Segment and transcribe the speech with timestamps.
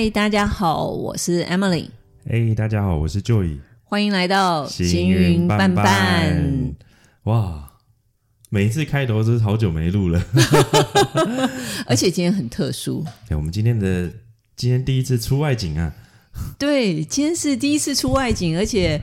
[0.00, 1.90] 嗨，大家好，我是 Emily。
[2.26, 3.58] 哎，hey, 大家好，我是 Joy。
[3.84, 6.74] 欢迎来到行云伴伴。
[7.24, 7.72] 哇，
[8.48, 10.24] 每一次开头都是好久没录了，
[11.84, 13.04] 而且今天很特殊。
[13.28, 14.10] 对，我们今天的
[14.56, 15.92] 今天第一次出外景啊。
[16.58, 18.98] 对，今天是第一次出外景，而且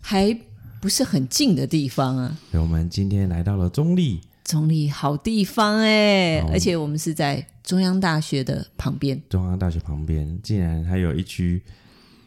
[0.00, 0.36] 还
[0.80, 2.36] 不是很近的地方啊。
[2.50, 4.22] 对，我们今天来到了中立。
[4.42, 9.20] 中立好地方哎，而且我们是在中央大学的旁边。
[9.28, 11.62] 中央大学旁边竟然还有一区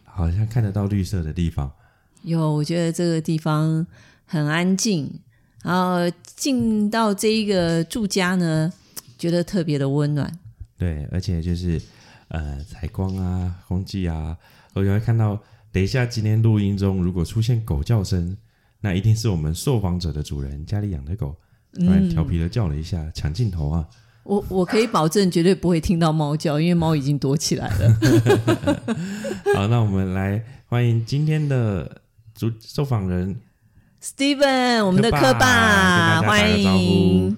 [0.04, 1.72] 好像看得到绿色的地方。
[2.22, 3.86] 有，我觉得这个地方
[4.26, 5.20] 很安静，
[5.64, 8.72] 然后进到这一个住家呢，
[9.18, 10.40] 觉得特别的温暖。
[10.78, 11.81] 对，而且就是
[12.30, 14.38] 呃采光啊，空气啊，
[14.73, 18.38] 我就会看到，等一下今天录音中如果出现狗叫声，
[18.80, 21.36] 那一定是我们受访者的主人家里养的狗。
[21.73, 23.88] 突然调皮的叫了一下，抢镜头啊！
[24.24, 27.98] 我我可以保证，绝对不会听到猫叫，因为猫已经躲起来了。
[29.54, 32.02] 好，那我们来欢迎今天的
[32.34, 33.36] 主受访人
[34.02, 37.36] Steven，我们的科爸，欢迎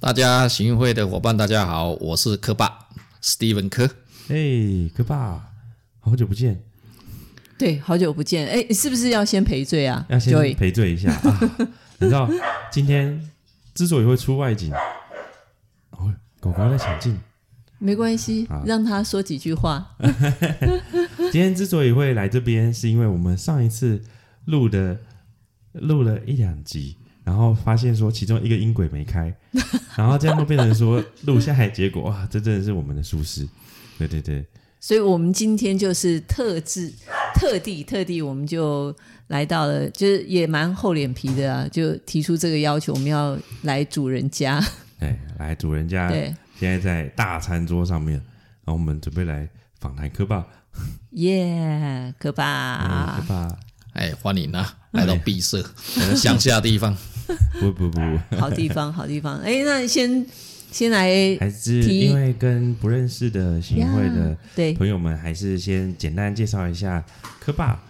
[0.00, 2.88] 大家行运会的伙伴，大家好，我是科爸
[3.22, 3.88] Steven 柯。
[4.28, 5.50] 哎，柯爸，
[6.00, 6.60] 好久不见。
[7.56, 8.48] 对，好久不见。
[8.48, 10.04] 哎，是不是要先赔罪啊？
[10.08, 11.40] 要先赔罪一下啊！
[11.98, 12.28] 你知道
[12.72, 13.28] 今天。
[13.72, 14.76] 之所以会出外景，哦，
[16.40, 17.16] 狗狗在抢镜，
[17.78, 19.94] 没关系，好让他说几句话。
[21.30, 24.02] 今天之所以会来这边，是因为我们上一次
[24.46, 24.98] 录的
[25.74, 29.32] 录了一两集，然后发现说其中一个音轨没开，
[29.96, 33.46] 然后这样会变成说录下来，结果哇，这真的是我们的疏失。
[33.98, 34.44] 对对对，
[34.80, 36.92] 所以我们今天就是特制、
[37.34, 38.96] 特地、特地，我们就。
[39.30, 44.60] 来到了，就是也蛮厚脸皮的啊，就提出这个要求，我们要来主人家。
[45.00, 46.08] 哎，来主人家。
[46.08, 48.14] 对，现在在大餐桌上面，
[48.64, 49.48] 然后我们准备来
[49.78, 50.46] 访谈科爸。
[51.10, 53.58] 耶，科爸，科爸，
[53.94, 55.62] 哎，欢迎啊，来到敝社，
[56.14, 56.96] 乡下地方。
[57.60, 58.00] 不不不，
[58.36, 59.38] 好地方， 好地方。
[59.38, 60.26] 哎，那先
[60.70, 61.08] 先来，
[61.38, 67.04] 还是因为跟不认识的行云会的对朋友们，还是先简单介绍一下
[67.40, 67.80] 科爸。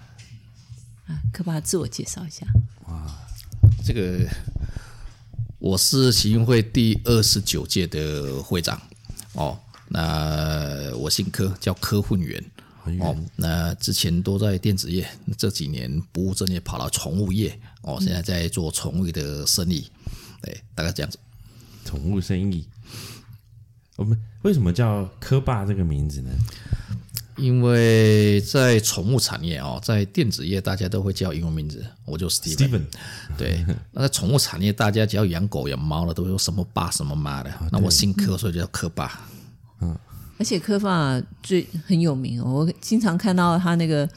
[1.32, 2.46] 柯爸自我介绍一下。
[2.86, 3.06] 哇，
[3.84, 4.26] 这个
[5.60, 8.80] 我是行云会第二十九届的会长
[9.34, 9.58] 哦。
[9.88, 12.42] 那我姓柯，叫柯混元
[12.98, 13.14] 哦。
[13.36, 15.06] 那之前都在电子业，
[15.36, 17.98] 这几年不务正业，跑到宠物业哦。
[18.00, 19.86] 现在在做宠物的生意，
[20.40, 21.18] 对，大概这样子。
[21.84, 22.66] 宠物生意，
[23.96, 26.30] 我们为什么叫柯爸这个名字呢？
[27.40, 32.56] 因为在宠物产业哦，在电子业大家都会叫英文名字，我就 Steven。
[32.56, 32.82] Steven
[33.38, 37.50] 对，那在宠物产业，大家只要养狗养猫了，都有什么爸什么妈的。
[37.72, 39.26] 那我姓柯，所以就叫柯爸。
[39.80, 39.98] 嗯，
[40.38, 44.08] 而且柯爸最很有名哦，我经常看到他那个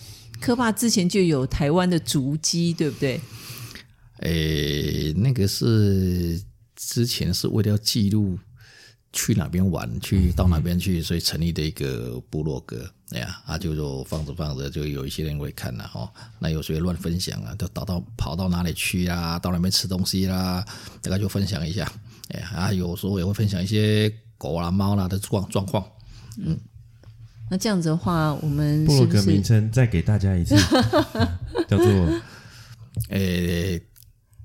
[0.41, 3.22] 柯爸之前就有台湾的足迹，对不对？
[4.19, 6.41] 诶，那个是
[6.75, 8.38] 之前是为了要记录。
[9.13, 16.09] 去哪边玩，去到哪边去，所以成立的一个部落格，哎呀，啊，就就放着放着，就有一些人会看了哦。
[16.40, 20.66] 那有时候乱分享啊，就跑到跑到哪里去啊，到哪边吃东西啦，
[21.01, 21.90] 大概就分享一下。
[22.29, 25.85] 哎呀，啊，有时候也会分享一些狗啦、猫啦的状状况。
[26.38, 26.59] 嗯，
[27.51, 30.56] 那这样子的话，我们部落格名称再给大家一次，
[31.68, 31.85] 叫做
[33.09, 33.80] 诶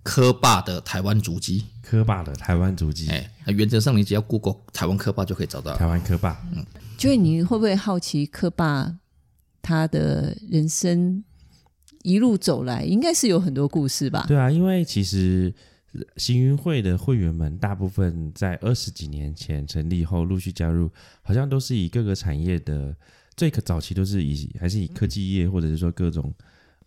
[0.08, 1.64] 柯爸的台湾足迹。
[1.82, 5.74] 科霸的台湾足迹，哎，原则上你只要 Google 台湾科霸就可以找到。
[5.74, 6.62] 台湾科霸，嗯，
[6.98, 8.98] 就你会不会好奇科霸
[9.62, 11.24] 他的人生
[12.02, 14.26] 一路走来，应该是有很多故事吧？
[14.28, 15.54] 对啊，因为其实
[16.18, 20.90] 行云会的会员们大部分在二十几年前成立后陆续加入，
[21.22, 22.94] 好像都是以各个产业的
[23.34, 26.34] 最可早期都是以还是以科技业或者是说各种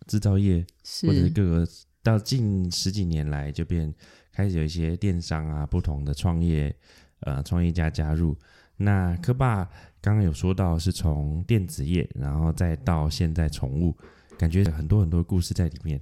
[0.06, 1.66] 制造业，是或者是各个
[2.02, 3.94] 到近十几年来就变。
[4.34, 6.74] 开始有一些电商啊，不同的创业，
[7.20, 8.34] 呃，创业家加入。
[8.78, 9.62] 那科爸
[10.00, 13.94] 刚刚有说到是从电子业，然后再到现在宠物，
[14.38, 16.00] 感觉很多很多故事在里面。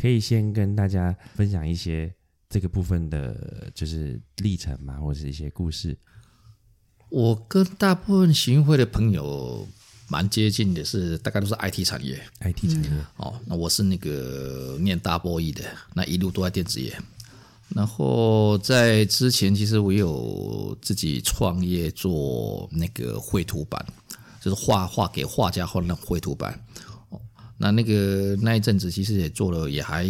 [0.00, 2.14] 可以先跟大家分享一些
[2.48, 5.98] 这个部分的，就是历程嘛，或者是一些故事。
[7.08, 9.66] 我跟大部分行会的朋友
[10.12, 12.90] 蛮接近的，是大概都是 IT 产业，IT 产业。
[12.90, 15.64] 嗯、哦，那我是那个念大波艺的，
[15.94, 16.94] 那一路都在电子业。
[17.70, 23.82] 然后在之前，其实我有自己创业做那个绘图板，
[24.38, 26.62] 就是画画给画家画那绘图板。
[27.62, 30.04] 那那个那一阵子其实也做了，也还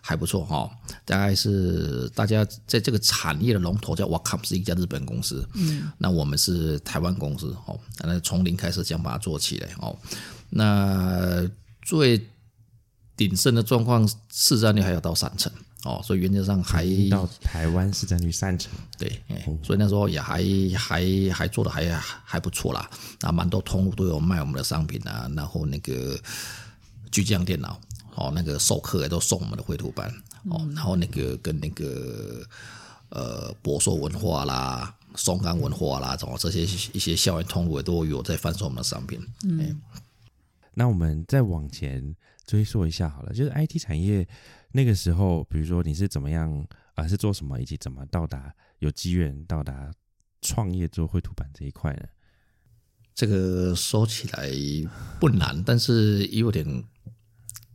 [0.00, 0.70] 还不错哈。
[1.04, 5.46] 大概是大家在这个产业的龙头叫 Wacom，是一家日本公司。
[5.52, 9.94] 嗯，那我们是台湾公司哦，那从零开始想把它做起来哦。
[10.48, 11.46] 那
[11.82, 12.26] 最
[13.18, 15.52] 鼎盛的状况，市占率还要到三成。
[15.84, 19.20] 哦，所以原则上还到台湾市占率三成，对，
[19.64, 20.40] 所以那时候也还
[20.76, 21.84] 还还做的还
[22.24, 22.88] 还不错啦，
[23.22, 26.16] 啊，蛮多通路都有卖我们的商品啊，然后那个
[27.10, 27.80] 巨匠电脑，
[28.14, 30.08] 哦，那个授课也都送我们的绘图板，
[30.50, 32.46] 哦，然后那个跟那个
[33.08, 36.62] 呃博硕文化啦、松冈文化啦，什么这些
[36.92, 39.20] 一些校园通路也都有在贩售我们的商品。
[39.42, 39.80] 嗯，
[40.74, 42.14] 那我们再往前
[42.46, 44.28] 追溯一下好了，就是 IT 产业。
[44.72, 47.06] 那个时候，比如说你是怎么样啊？
[47.06, 49.92] 是做什么，以及怎么到达有机缘到达
[50.40, 52.02] 创业做绘图板这一块呢？
[53.14, 54.50] 这个说起来
[55.20, 56.66] 不难，但是也有点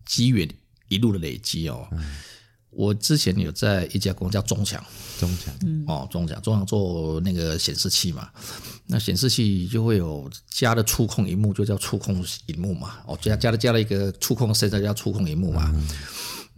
[0.06, 0.50] 机缘
[0.88, 1.88] 一路的累积哦。
[1.92, 2.04] 嗯、
[2.72, 4.84] 我之前有在一家公司叫中强，
[5.20, 5.54] 中强
[5.86, 8.32] 哦，中强，中强做那个显示器嘛。
[8.88, 12.98] 那显示器就会有加的触控荧幕，就叫触控荧幕嘛。
[13.06, 15.72] 哦，加加了加了一个触控设置叫触控荧幕嘛。
[15.76, 15.88] 嗯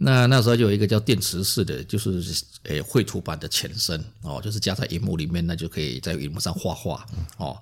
[0.02, 7.06] 那那时候就有一个叫电池式的，就是诶绘图板的前身哦，就是加在荧幕里面，那就可以在荧幕上画画
[7.36, 7.54] 哦。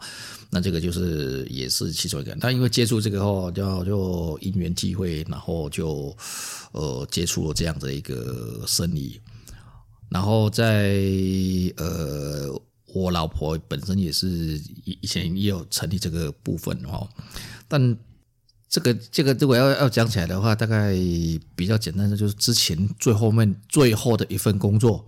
[0.49, 2.37] 那这个就是也是其中一个。
[2.41, 6.17] 但因为接触这个后，就就因缘际会，然后就
[6.71, 9.21] 呃接触了这样的一个生意。
[10.09, 10.95] 然后在
[11.77, 12.49] 呃，
[12.87, 14.29] 我老婆本身也是
[14.85, 17.09] 以以前也有成立这个部分哦，
[17.67, 17.99] 但。
[18.69, 20.93] 这个这个如果要要讲起来的话，大概
[21.57, 25.03] 比较简单的就是之前最后面最后的一份工作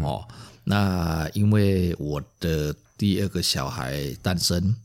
[0.00, 0.24] 哦。
[0.62, 4.76] 那因为我的第二个小孩诞生，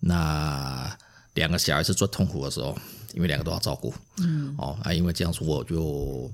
[0.00, 0.96] 那
[1.34, 2.74] 两个小孩是最痛苦的时候，
[3.12, 3.92] 因为两个都要照顾。
[4.18, 4.54] 嗯。
[4.56, 6.32] 哦啊，因为这样说我就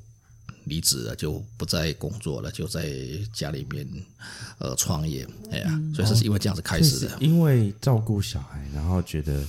[0.67, 2.89] 离职了，就不再工作了，就在
[3.33, 3.85] 家里面
[4.59, 5.27] 呃创业。
[5.51, 7.15] 哎呀，所以这是因为这样子开始的。
[7.15, 9.45] 哦，因为照顾小孩，然后觉得。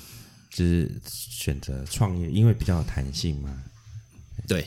[0.63, 3.63] 是选择创业，因为比较有弹性嘛。
[4.47, 4.65] 对，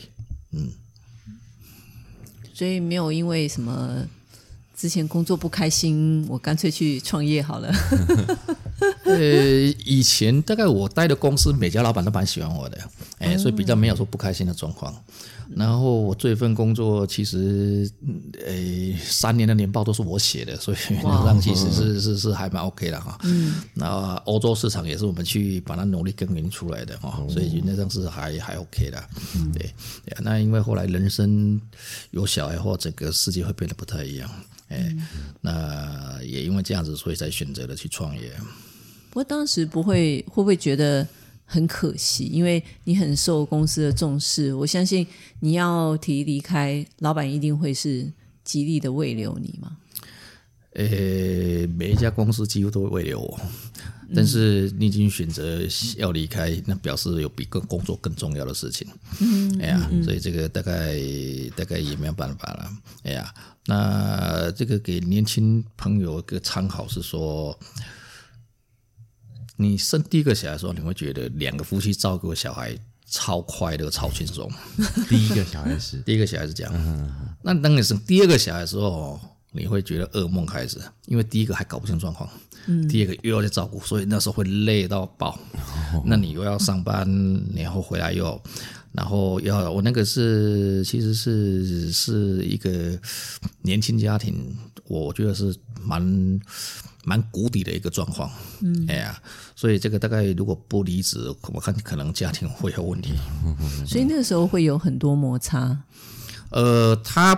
[0.51, 0.71] 嗯，
[2.53, 4.05] 所以没有因为什么
[4.75, 7.71] 之前工作不开心，我干脆去创业好了。
[9.05, 9.19] 呃，
[9.85, 14.93] 以前大概我待的公司，每家老板都蛮喜欢我的，哎，所以比较没有说不开心的状况。
[15.55, 17.89] 然后我这份工作其实，
[18.45, 23.17] 诶，三年的年报都是我写的，所以原则上其实是是是还蛮 OK 的哈。
[23.23, 29.03] 嗯，那欧洲市场也是我们去把它努力耕耘出来的哈，所以原则上是还还 OK 的。
[29.51, 29.73] 对，
[30.19, 31.59] 那因为后来人生
[32.11, 34.29] 有小孩后，整个世界会变得不太一样。
[34.67, 34.95] 哎，
[35.41, 38.31] 那也因为这样子，所以才选择了去创业。
[39.09, 41.07] 不过当时不会会不会觉得？
[41.51, 45.05] 很可惜，因为你很受公司的重视，我相信
[45.39, 48.07] 你要提离开，老板一定会是
[48.43, 49.75] 极力的慰留你嘛。
[50.73, 50.85] 呃，
[51.75, 53.39] 每一家公司几乎都会慰留我，
[54.13, 55.59] 但是你已经选择
[55.97, 58.87] 要离开，那表示有比更工作更重要的事情。
[59.19, 60.95] 嗯，哎呀，所以这个大概
[61.55, 62.71] 大概也没有办法了。
[63.05, 63.33] 哎呀，
[63.65, 67.59] 那这个给年轻朋友一个参考是说。
[69.61, 72.73] 你生第一个小孩的时候，你会觉得两个夫妻照顾小孩
[73.05, 74.49] 超快乐、超轻松。
[75.09, 76.71] 第一个小孩是 第一个小孩是这样。
[76.73, 77.11] 嗯、
[77.43, 79.19] 那当你生第二个小孩的时候，
[79.51, 82.29] 你会觉得噩梦开始，因为第一个还搞不清状况，
[82.67, 85.37] 嗯、第二个又要去照顾，所以那时候会累到爆。
[85.93, 87.05] 哦、那你又要上班，
[87.53, 88.41] 然后回来又，
[88.93, 92.97] 然后要我那个是其实是是一个
[93.63, 94.55] 年轻家庭，
[94.89, 96.39] 我觉得是蛮。
[97.05, 98.29] 蛮谷底的一个状况，
[98.61, 99.19] 嗯，哎呀，
[99.55, 103.13] 所以这个大概如果不离职，我看可能家庭会有问题。
[103.87, 105.75] 所以那个时候会有很多摩擦。
[106.51, 107.35] 呃，他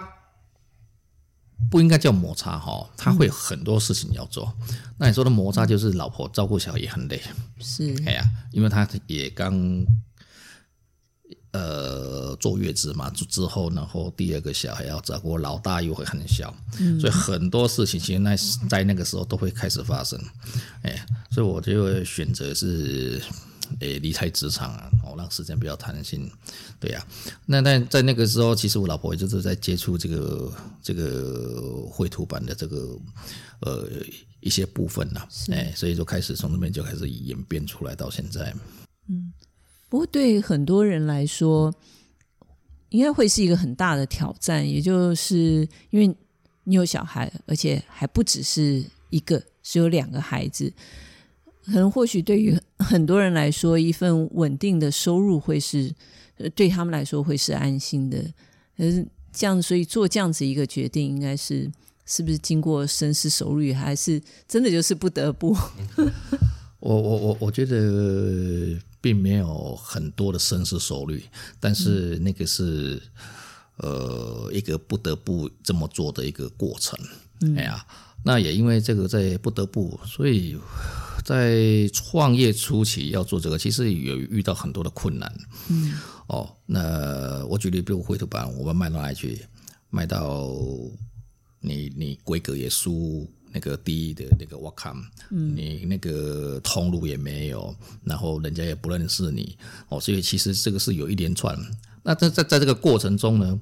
[1.70, 4.52] 不应该叫摩擦哈，他会有很多事情要做。
[4.68, 7.22] 嗯、那你说的摩擦就是老婆照顾小孩也很累，
[7.60, 9.86] 是，哎呀，因为他也刚。
[11.52, 18.34] 呃，坐月子嘛，之后，然后第二个小孩要照顾，老大又会很小，嗯、所以很多事情其实那
[18.70, 20.18] 在那个时候都会开始发生，
[20.84, 23.22] 哎，所以我就会选择是，
[23.82, 26.32] 诶，离开职场啊，哦，让时间比较弹性，
[26.80, 27.36] 对呀、啊。
[27.46, 32.98] 那但在那个时候，其实我老婆也就是在接触这个这个绘图版的这个
[33.60, 33.90] 呃
[34.40, 38.56] 一些部分呐，是哎，所以就开始从那边就开始演变出来到现在，
[39.10, 39.34] 嗯。
[39.92, 41.70] 不过，对很多人来说，
[42.92, 44.66] 应该会是一个很大的挑战。
[44.66, 46.16] 也就是因为
[46.64, 50.72] 你有小孩，而且还不只是一个，是有两个孩子。
[51.66, 55.94] 可能或许对于很多人来说，一份稳定的收入会是
[56.56, 58.18] 对他们来说会是安心的。
[58.78, 61.70] 可是这样，所以做这样子一个决定，应该是
[62.06, 65.54] 是不是经过深思熟虑，还是真的就是不得不？
[66.80, 71.24] 我我我我觉得并没有很多的深思熟虑，
[71.60, 73.02] 但是那个是、
[73.78, 76.98] 嗯、呃一个不得不这么做的一个过程。
[77.42, 77.86] 嗯、哎呀，
[78.24, 80.58] 那也因为这个在不得不，所以。
[81.24, 85.32] 在创业初期要做这个，其实有遇到很多的困难。
[85.70, 85.94] 嗯，
[86.26, 89.40] 哦，那我举例，比如绘图板，我们卖到哪里去？
[89.92, 90.50] 卖到
[91.60, 99.58] 你你规格也输那个第一的那个 welcome，嗯，你那个通路也没有，然后人家也不认识你，
[99.90, 101.58] 哦，所以其实这个是有一连串。
[102.04, 103.60] 那在在在这个过程中呢，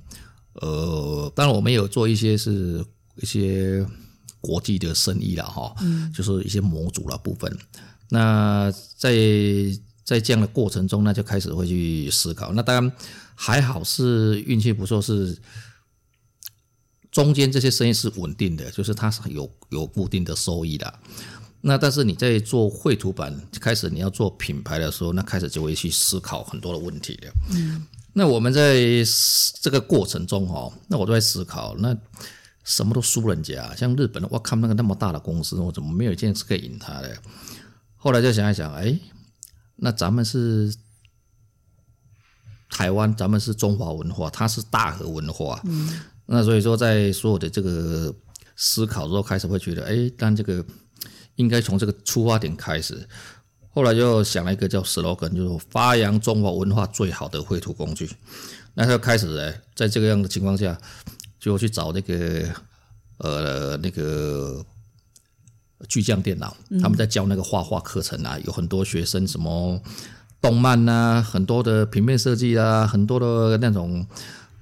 [0.53, 3.85] 呃，当然我们有做一些是一些。
[4.41, 5.75] 国际的生意了哈，
[6.15, 7.57] 就是一些模组的部分。
[8.07, 9.13] 那在
[10.05, 12.53] 在这样的过程中，那就开始会去思考。
[12.53, 12.89] 那当然
[13.35, 15.37] 还好是运气不错，是
[17.11, 20.99] 中间这些生意是稳定的，就是它是有有固定的收益的。
[21.61, 27.31] 那但是你在做绘图板开始你要做品牌的时候，那开始就会去思考很多的问题了。
[27.51, 28.75] 嗯，那我们在
[29.61, 31.97] 这个过程中哈，那我都在思考那。
[32.65, 37.17] 什么都输人家，像日本，我看那个那么大的公司，我怎么没有一件事可以赢他的？
[37.95, 38.95] 后来就想一想，哎，
[39.77, 40.71] 那咱们是
[42.69, 45.99] 台湾，咱们是中华文化，它是大和文化，嗯，
[46.31, 48.13] 那所以说在所有的这个
[48.55, 50.63] 思考之后，开始会觉得，哎，但这个
[51.35, 53.07] 应该从这个出发点开始。
[53.69, 58.09] 后来就想了一个叫 slogan，就是发扬中华文化最好的绘图工具。
[58.75, 60.79] 那就开始哎，在这个样的情况下。
[61.41, 62.49] 就去找那个
[63.19, 64.61] 呃那个
[65.87, 69.81] 巨匠电脑，他们在教那个画画课程啊，有很多学生什么
[70.41, 74.05] 动漫啊，很多的平面设计啊，很多的那种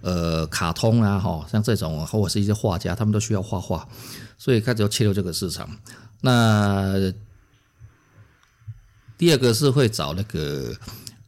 [0.02, 3.88] 呃卡通啊，哈，像这种或者是一些画家，他们都需要画画，
[4.38, 5.70] 所以开始要切入这个市场。
[6.22, 7.12] 那
[9.18, 10.74] 第二个是会找那个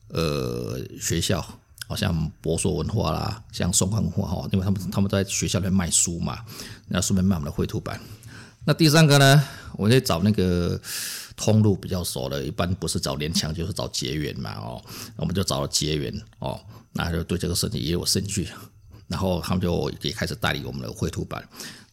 [0.10, 1.46] 呃学校。
[1.88, 6.38] 好像博硕文化啦，像松汉文化哈，因为他们他们在学校里面卖书嘛，
[6.88, 8.00] 那顺便卖我们的绘图板。
[8.64, 10.80] 那第三个呢，我就找那个
[11.36, 14.80] 通路比较熟的，一般不是找联强就是找结缘嘛哦，
[15.16, 16.62] 我们就找了结缘哦，
[16.93, 18.48] 那就对这个事情也有兴趣，
[19.08, 21.48] 然后他们就也开始代理我们的绘图板。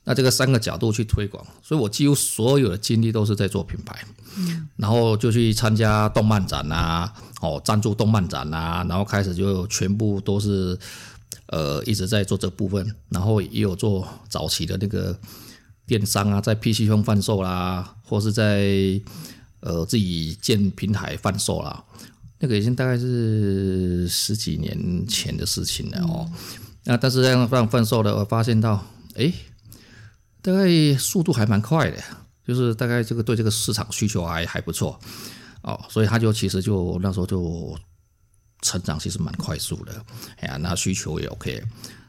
[0.08, 4.04] 那这个三个角度去推广，所以我几乎所有的精力都是在做品牌，
[4.36, 10.78] 嗯，然后就去参加动漫展啊，哦，赞助动漫展啊，然后开始就全部都是，
[11.46, 15.18] 呃，一直在做这部分，然后也有做早期的那个
[15.88, 19.00] 电商啊，在 PC 上贩售啦，或是在
[19.58, 21.82] 呃自己建平台贩售啦，
[22.38, 26.31] 那个已经大概是十几年前的事情了哦。
[26.85, 29.33] 那但是让让贩贩售的，我发现到，哎。
[30.43, 32.00] 大概速度还蛮快的，
[32.47, 34.97] 就是大概这个对这个市场需求还还不错
[35.62, 37.76] 哦，所以他就其实就那时候就
[38.62, 39.93] 成长其实蛮快速的，
[40.37, 41.61] 哎呀，那需求也 OK，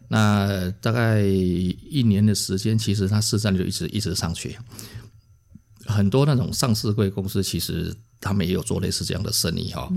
[0.07, 4.55] 那大概一年的时间，其实它市占就一直一直上去，
[5.87, 9.91] 很多那种上市贵公司其实他们也有做类似这样的生意哈，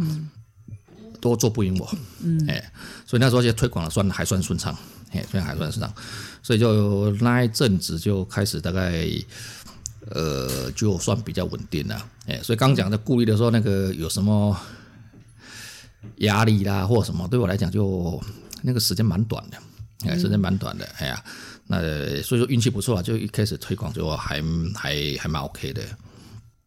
[1.20, 1.88] 都做不赢我，
[2.48, 2.72] 哎，
[3.06, 4.76] 所以那时候就推广了算还算顺畅。
[5.12, 5.92] 哎，这样还算顺畅，
[6.40, 9.04] 所以就那一阵子就开始大概，
[10.10, 12.08] 呃，就算比较稳定了。
[12.26, 14.56] 哎，所以刚讲的顾虑的时候，那个有什么
[16.18, 18.22] 压力啦，或什么，对我来讲就
[18.62, 19.58] 那个时间蛮短的，
[20.08, 20.88] 哎，时间蛮短的。
[20.98, 21.24] 哎呀，
[21.66, 21.80] 那
[22.22, 24.40] 所以说运气不错啊，就一开始推广就还
[24.76, 25.82] 还还蛮 OK 的。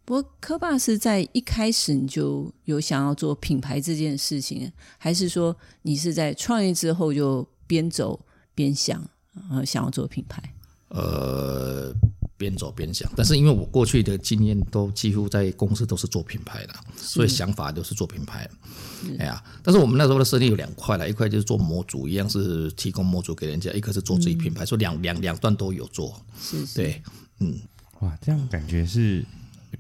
[0.06, 8.20] 不过科霸是在一开始你就有想要做品牌这件事情，还是说你是在创业之后就边走？
[8.56, 9.04] 边想，
[9.50, 10.54] 呃，想要做品牌。
[10.90, 11.92] 呃，
[12.38, 18.48] 边走边想，但是因为我过去的经验都几乎在公司都是做品牌的，所以想法都是做品牌。
[19.18, 26.24] 哎呀，但是我们那时候的设定有两块了，一块就是做模组，一样是提供模组给人家；一个是做自己品牌，所以两两两段都有做。
[26.40, 27.02] 是是，对，
[27.40, 27.60] 嗯，
[28.02, 29.26] 哇，这样感觉是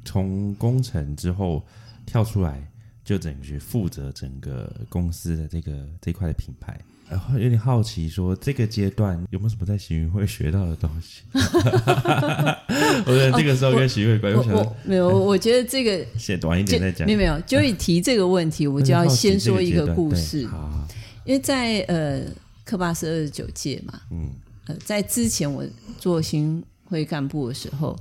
[0.03, 1.65] 从工程之后
[2.05, 2.65] 跳出来，
[3.03, 6.79] 就等于负责整个公司的这个这块的品牌。
[7.09, 11.21] 然后有点好奇，说这个阶段有没有什么在行云会学到的东西？
[11.33, 17.05] 我觉得这个时候跟行云会关系，我，我，没有，我觉得这个写短一点再讲。
[17.05, 20.47] 没有没有，就一提这个问题，我就要先说一个故事。
[20.47, 20.87] 好，
[21.25, 22.21] 因为在呃
[22.63, 24.31] 科爸是二十九届嘛，嗯，
[24.65, 25.63] 呃，在之前我
[25.99, 27.95] 做行云会干部的时候，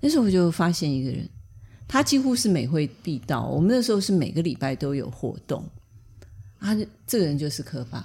[0.00, 1.28] 那时候我就发现一个人，
[1.88, 3.46] 他几乎是每会必到。
[3.46, 5.64] 我们那时候是每个礼拜都有活动，
[6.60, 6.76] 他
[7.06, 8.04] 这个人就是科巴，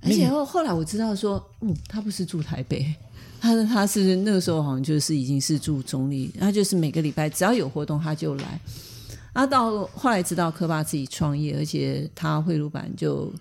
[0.00, 2.94] 而且后后来我知道说，嗯，他不是住台北，
[3.40, 8.60] 他他是那个时候好像就是已经是住中立，他就是每个礼拜只要有活动他就来。
[9.32, 13.32] 啊，到后来知道科巴自己创业，而且他贿赂版就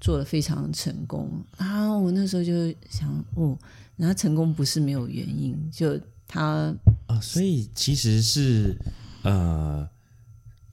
[0.00, 1.96] 做的非常成功啊！
[1.96, 2.52] 我那时候就
[2.90, 3.56] 想，哦，
[3.94, 6.74] 那成功不是没有原因，就他啊、
[7.06, 8.76] 哦，所以其实是
[9.26, 9.88] 呃，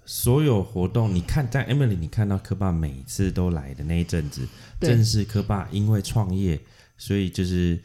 [0.06, 4.48] 所有活动，你看在 Emily，你看到科爸每次都来的那一阵子，
[4.80, 6.62] 正是科爸因为创业，
[6.98, 7.82] 所以就是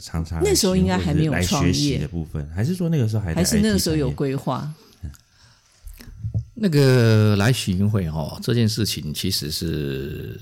[0.00, 1.98] 常常那时候应该还没有创业。
[1.98, 4.72] 的部分，还是说那个时候还还是那个时候有规划。
[6.56, 10.40] 那个来喜运会哈，这件事情其实是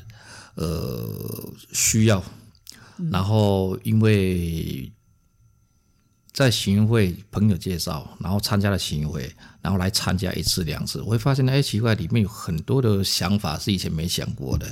[0.56, 1.08] 呃
[1.72, 2.22] 需要，
[3.10, 4.92] 然后因为
[6.32, 14.66] 在喜运会朋友介绍，然后参加了喜运会，然后来参加一次两次，我会发现哎奇怪，里面有很多的想法是以前没想过的，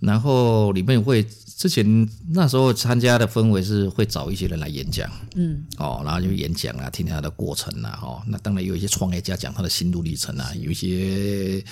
[0.00, 1.26] 然后里面会。
[1.56, 11.64] 之前那时候参加的氛围是会找一些人来演讲，嗯，哦，然后就演讲啊，听听他的过程啊，哈，那当然有一些创业家讲他的心路历程啊，有一些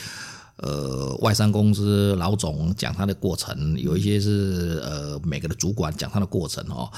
[0.56, 6.90] 呃外商公司老总讲他的过程，有一些是呃每个的主管讲他的过程哦，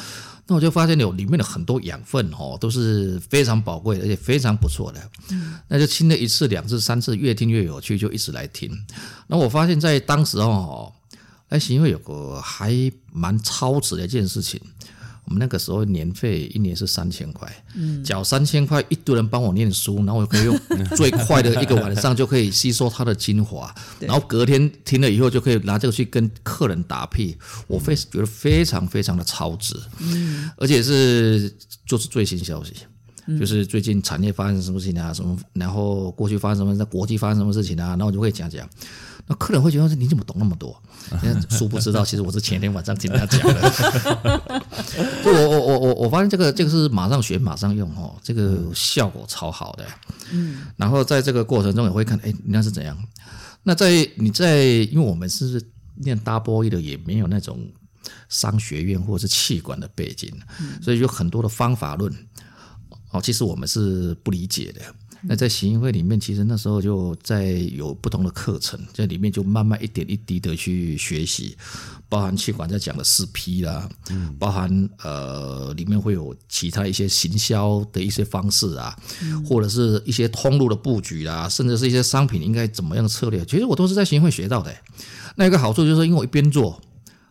[0.46, 8.70] 那我就发现有里面的很多养分哦，都是非常宝贵的，而且非常不错的，嗯，那就听了一次、两次、三次，越听越有趣，就一直来听。
[9.26, 10.92] 那我发现，在当时哦。
[11.48, 12.74] 哎，是因为有个还
[13.12, 14.60] 蛮超值的一件事情，
[15.26, 20.58] 我们那个时候年费一年是三千块，嗯，缴三千块，一堆人帮我念书，然后我可以用
[20.96, 31.52] 最快的一个晚上就可以吸收它的精华，然后隔天听了以后就可以拿这个去跟客人打屁，我非觉得非常非常的超值，嗯，而且是
[31.84, 32.74] 就是最新消息，
[33.38, 38.68] 就是最近产业发生什么事情啊，什么，然后过去发生什么，在国际发生什么事情啊，然后我就会讲讲。
[39.28, 40.80] 那客人会觉得说，你怎么懂那么多？
[41.50, 44.40] 殊不知道，其实我是前天晚上听他讲的。
[45.24, 49.84] 就我我我我我发现这个这个是马上学马上用哦，这个效果超好的。
[50.30, 50.66] 嗯。
[50.76, 52.96] 然后在这个过程中也会看，哎，那是怎样？
[53.64, 55.60] 那在你在，因为我们是
[55.96, 57.66] 念 double E 的，也没有那种
[58.28, 60.32] 商学院或者是气管的背景，
[60.80, 62.12] 所以有很多的方法论
[63.10, 64.80] 哦，其实我们是不理解的。
[65.28, 71.56] 那在行运会里面，其实那时候就在有不同的课程，在里面就慢慢一点一滴的去学习，
[72.08, 78.96] 包含气管在讲的四 P 啦，嗯，包含呃里面会有其他一些行销的一些方式啊，
[79.44, 84.74] 或者是一些通路的布局啦，甚至是一些商品应该怎么样的策略，其实我都是在行运会学到的。
[85.36, 86.80] 那一个好处就是因为我一边做。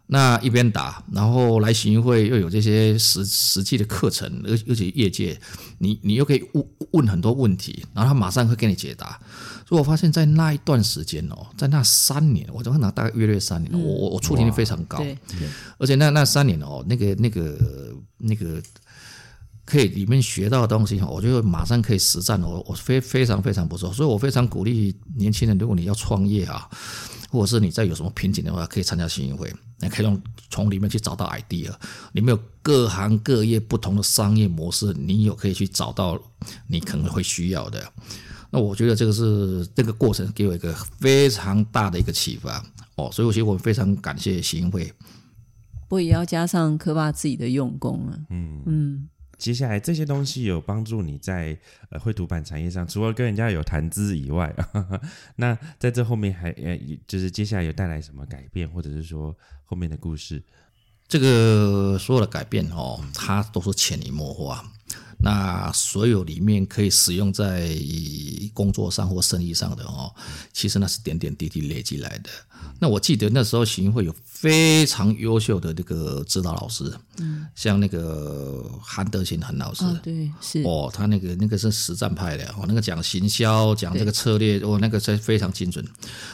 [0.08, 5.40] 那一边打，然后来行运会又有这些实实际的课程，而而且业界，
[5.80, 9.20] 你你又可以问问很多问题，然后他马上会给你解答。
[9.68, 15.18] 所以我发现，在那一段时间哦，在那三年，我就看到大概约略三年，我我我触及率非常高，对，
[15.80, 17.58] 而且那那三年哦，那个那个
[18.20, 18.62] 那个
[19.66, 26.70] 可以里面学到的东西，我觉得马上可以实战，我我非非常非常不错，所以我非常鼓励年轻人，如果你要创业啊。
[27.36, 30.20] 或者是你再有什么瓶颈的话，可以参加行运会，你可以用
[30.50, 31.70] 从里面去找到 idea。
[32.14, 36.20] 里面有各行各业不同的商业模式，你有可以去找到
[36.68, 37.84] 你可能会需要的。
[38.50, 42.64] 那我觉得这个是这个过程给我一个非常大的一个启发
[42.96, 44.86] 哦，所以我觉得我非常感谢行运会。
[45.88, 49.10] 不过也要加上科爸自己的用功啊，嗯嗯。
[49.46, 51.56] 接下来这些东西有帮助你在
[51.92, 55.00] 呃绘图板产业上，除了跟人家有谈资以外，呵呵，
[55.36, 60.42] 那在这后面还呃，就是接下来有带来什么改变，或者是说后面的故事？
[61.08, 64.66] 这个所有的改变哦，它都是潜移默化。
[65.26, 67.76] 那所有里面可以使用在
[68.54, 70.14] 工作上或生意上的哦，
[70.54, 72.30] 其实那是点点滴滴累积来的。
[72.78, 85.84] 那我记得那时候行会有非常优秀的这个指导老师，嗯，像那个韩德勤韩老师，哦，对，是哦，他那个那个是实战派的哦，那个讲行销，讲这个策略，哦，那个是非常精准。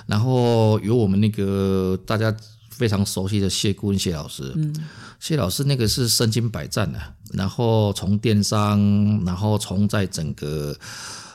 [0.06, 2.36] 然后有我们那个大家
[2.82, 4.76] 非常熟悉的谢顾问谢老师，嗯，
[5.20, 7.00] 谢老师那个是身经百战的，
[7.34, 10.76] 然后从电商，然后从在整个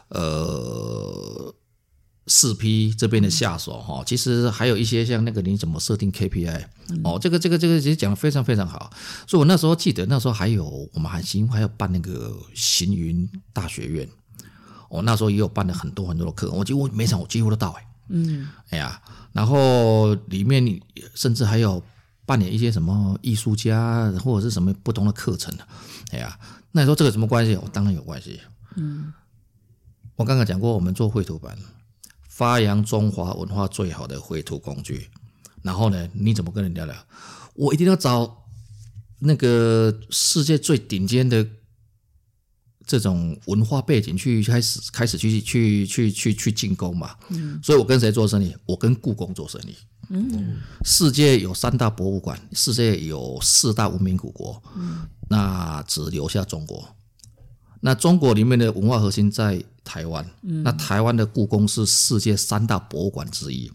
[0.09, 1.55] 呃。
[2.29, 6.65] 四 P 这边的下手哈，其实还有一些像那个你怎么设定 KPI
[7.05, 8.91] 哦，这个这个这个其实讲的非常非常好。
[9.29, 14.09] 所以我那时候记得那时候还有我们还行还要办那个行云大学院，
[14.91, 19.01] 哦，那时候也有办了很多很多的课，我几乎每场我几乎都到哎，嗯，哎呀，
[19.33, 20.81] 然后里面
[21.15, 21.83] 甚至还有
[22.25, 25.55] 扮演一些什么艺术家或者是什么不同的课程，
[26.13, 26.39] 哎呀，
[26.73, 27.57] 那你说这个什么关系？
[27.57, 28.41] 我当然有关系，
[28.77, 29.13] 嗯。
[30.17, 31.59] 我刚刚讲过，我们做绘图板，
[32.27, 35.11] 发扬中华文化最好的绘图工具。
[35.61, 36.97] 然后呢，你怎么跟人聊聊？
[37.53, 38.45] 我一定要找
[39.19, 41.47] 那个世界最顶尖的
[42.87, 47.15] 这种文化背景去开始开始去去去去去进攻嘛。
[47.31, 48.55] 嗯，所以我跟谁做生意？
[48.65, 49.75] 我跟故宫做生意。
[50.09, 54.63] 嗯，世界有三大博物馆，世界有四大文明古国。
[54.77, 56.89] 嗯，那只留下中国。
[57.81, 63.71] 那中国里面的文化核心在台湾，嗯、那台湾的故宫是世界三大博物馆之一。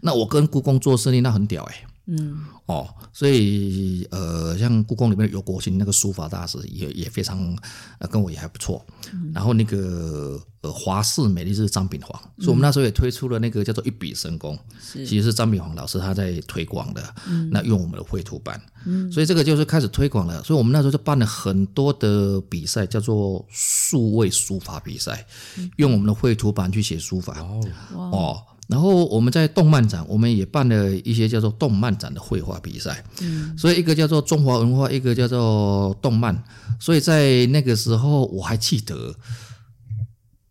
[0.00, 1.86] 那我跟故宫做生意，那很屌哎、欸。
[2.06, 7.56] 嗯，哦，所以呃，像故宫里面有国兴那个书法大师也也非常，
[7.98, 8.84] 呃，跟我也还不错。
[9.12, 14.58] 嗯、然后那个呃华氏美丽是张炳煌，嗯、所以我们那时候也推出了那个叫做一笔神功，
[14.92, 17.14] 其实是张炳煌老师他在推广的。
[17.28, 20.42] 嗯、那用我们的绘图板，嗯、所以这个就是开始推广了。
[20.42, 25.24] 所以我们那时候就办了很多的比赛，叫做数位书法比赛，
[25.56, 27.40] 嗯、用我们的绘图板去写书法。
[27.40, 27.60] 哦。
[27.94, 33.04] 哦然后我们在动漫展，我们也办了一些叫做动漫展的绘画比赛。
[33.20, 36.42] 嗯，所以一个叫做中华文化，一个叫做动漫。
[36.80, 39.14] 所以在那个时候，我还记得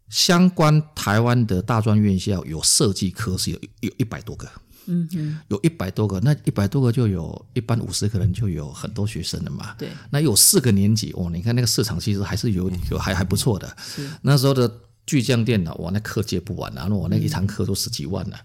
[0.07, 4.47] 相关台湾的大专院校有设计科是有有一百多个。
[4.85, 9.73] 嗯嗯，有一百多个，那一百多个就有一般五十个人就有很多学生了嘛。
[9.79, 13.75] 对，那有四个年级哦，你看那个市场其实还是有有还还不错的。
[13.83, 14.71] 是那时候的。
[15.05, 16.85] 巨匠电脑，哇，那课接不完啊！
[16.87, 18.37] 那我那一堂课都十几万呢，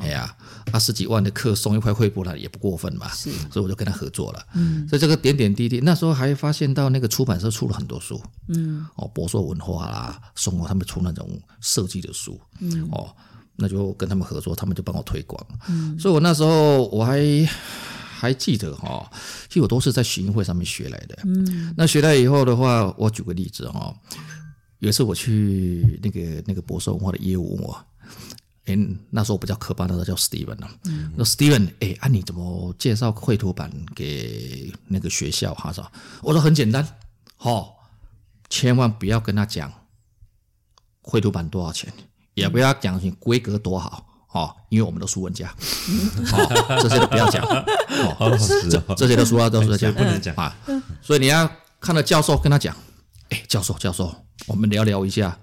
[0.00, 0.34] 哎呀，
[0.72, 3.08] 啊十几万的课送一块惠布了也不过分嘛。
[3.10, 4.46] 是，所以我就跟他合作了。
[4.54, 8.22] 嗯，所以这个点点滴滴，那时候还发现到那个出版社出了很多书。
[8.48, 11.28] 嗯，哦，博硕文化啦，送我他们出那种
[11.60, 12.40] 设计的书。
[12.60, 13.14] 嗯，哦，
[13.56, 15.44] 那就跟他们合作，他们就帮我推广。
[15.68, 17.20] 嗯，所以我那时候我还
[18.18, 19.10] 还记得哈，
[19.48, 21.18] 其实我都是在学英会上面学来的。
[21.24, 23.94] 嗯，那学来以后的话，我举个例子哈。
[24.84, 27.84] 有一次我去那个那个博硕文化的业务问我，
[28.66, 28.76] 哎，
[29.08, 30.68] 那时候我比较科班，那时候叫 Steven 呢。
[30.84, 35.72] 嗯，说 Steven，哎，啊你怎么介绍绘图板给那个学校哈？
[35.72, 36.86] 说，我说很简单，
[37.38, 37.72] 哦，
[38.50, 39.72] 千万不要跟他讲
[41.00, 41.90] 绘图板多少钱，
[42.34, 45.48] 也不要讲你规格多好，哦，因为我们都书文家，
[46.30, 48.36] 哦，这些都不要讲，哦，
[48.68, 50.54] 这这些的书啊都是讲不能讲啊，
[51.00, 52.76] 所以你要看到教授跟他讲。
[53.30, 54.14] 哎，教授，教授，
[54.46, 55.38] 我们聊聊一下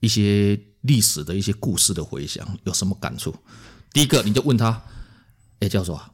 [0.00, 3.34] 一些历史的一些故事的回响，有什么感触？
[3.92, 4.82] 第一个，你就问他，
[5.60, 6.10] 哎，教授啊，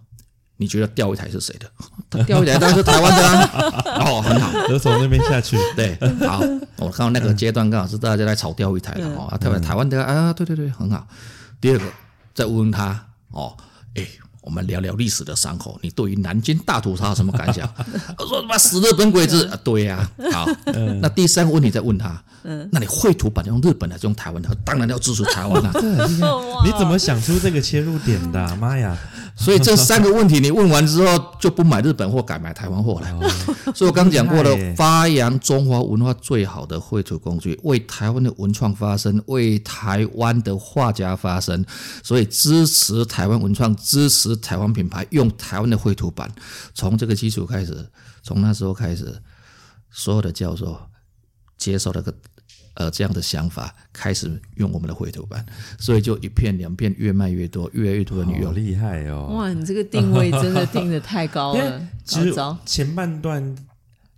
[0.57, 1.71] 你觉得钓鱼台是谁的？
[2.11, 4.01] 他 钓鱼台当然是台湾的啊。
[4.05, 5.57] 哦，很好，就从那边下去。
[5.77, 6.41] 对，好，
[6.77, 11.07] 我看到那个阶段刚好是大家在炒钓鱼台了哦，台湾台湾的啊，对对对，很好。
[11.61, 11.85] 第二个，
[12.35, 13.57] 再问问他，哦，
[13.95, 14.07] 哎。
[14.49, 15.79] 我们聊聊历史的伤口。
[15.83, 17.69] 你对于南京大屠杀有什么感想？
[18.17, 19.47] 我说他妈死日本鬼子！
[19.49, 20.49] 啊对呀、啊，好。
[20.65, 22.19] 嗯、那第三个问题再问他。
[22.45, 24.49] 嗯，那你绘图板用日本的，还是用台湾的？
[24.65, 25.75] 当然要支持台湾了、啊。
[26.65, 28.57] 你怎么想出这个切入点的、啊？
[28.59, 28.97] 妈呀！
[29.41, 33.09] 所以这三个问题你问完之后，就不买日本货，改买台湾货了。
[33.13, 33.31] 哦、
[33.73, 41.65] 所以我刚讲过了，发扬中华文化最好的绘图工具，为台湾的文创发声，为台湾的画家发声。
[42.03, 46.29] 所以支持台湾文创，支持台湾品牌，用台湾的绘图板。
[46.75, 47.89] 从这个基础开始，
[48.23, 49.23] 从那时候开始，
[49.91, 50.77] 所有的教授
[51.57, 52.13] 接受了个。
[52.79, 55.45] 呃，这样的想法开始用我们的绘图板，
[55.81, 59.35] 所以就一片两片越卖越多，越来越多的女友，厉害哦！
[59.35, 61.83] 哇，你这个定位真的定得太高了。
[62.07, 62.33] 其实
[62.65, 63.57] 前半段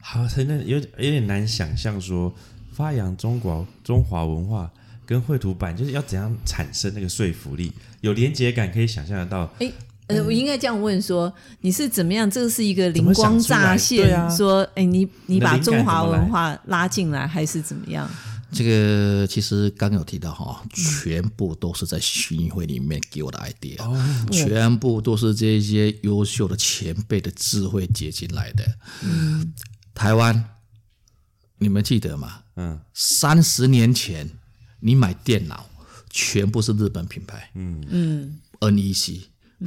[0.02, 2.30] 好像有有点难想象，说
[2.70, 4.70] 发扬中国中华文化
[5.06, 9.50] 跟绘图板就是要怎样产生那个说服力，有连接感，可以想象得到。
[9.60, 9.72] 哎
[10.08, 12.30] 呃，我应该这样问说，你是怎么样？
[12.30, 18.06] 这个是一个灵光乍现，说，哎，你你把中华文化拉进来，还是怎么样？
[18.52, 28.64] 这个其实刚有提到哈，全部都是在训练会里面给我的 idea，、哦、全部都是这些优秀的前辈的智慧结晶来的。
[29.02, 29.54] 嗯、
[29.94, 30.44] 台湾，
[31.58, 32.42] 你们记得吗？
[32.56, 34.28] 嗯，三十年前
[34.80, 35.68] 你买电脑
[36.10, 37.84] 全部是日本品牌，嗯。
[37.88, 39.22] 嗯，NEC、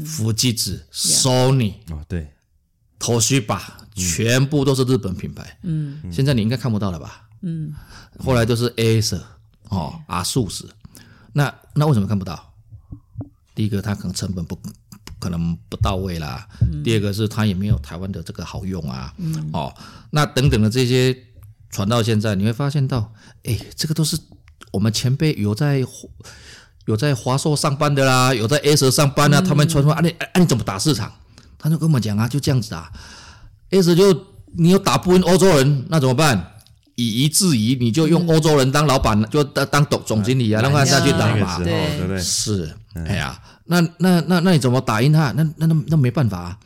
[0.06, 2.28] 富士子、Sony，哦对
[3.00, 3.62] ，Toshiba，
[3.96, 5.58] 全部都是日本品牌。
[5.64, 7.23] 嗯，现在你应该看不到了吧？
[7.44, 7.74] 嗯，
[8.18, 9.22] 后来都是 Acer
[9.70, 10.66] 哦，ASUS，
[11.34, 12.54] 那那为什么看不到？
[13.54, 14.58] 第一个，它可能成本不
[15.20, 19.14] 可能不到位啦；嗯、第二个是它也没有台湾的这个好用啊。
[19.18, 19.72] 嗯、哦，
[20.10, 21.16] 那等等的这些
[21.70, 24.18] 传到现在，你会发现到，哎，这个都是
[24.72, 25.86] 我们前辈有在
[26.86, 31.12] 有在华硕上班的啦，有在 Acer 上班啊，嗯、他们传说啊，你啊你怎么打市场？
[31.60, 32.92] 他就跟我们讲啊，就这样子啊
[33.70, 36.53] ，Acer 就你又打不赢欧洲人，那怎么办？
[36.96, 41.58] 以夷制夷，你就用欧洲人当老板，就当当总总经理啊，让他下去打嘛。
[41.58, 41.66] 对
[41.98, 42.20] 对不对？
[42.20, 45.32] 是，哎呀，那那那那你怎么打赢他？
[45.32, 46.60] 那那那那没办法啊。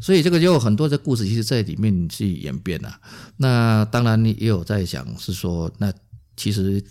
[0.00, 2.92] 所以这个就有很多的故事，其实在里面去演变了。
[3.36, 5.92] 那当然你也有在想，是说那
[6.36, 6.82] 其实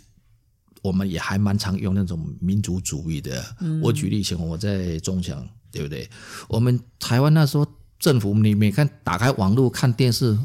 [0.81, 3.43] 我们也还蛮常用那种民族主义的。
[3.81, 6.09] 我举例以前我在中强，对不对？
[6.47, 7.65] 我们台湾那时候
[7.99, 10.37] 政府，你每看打开网络看电视。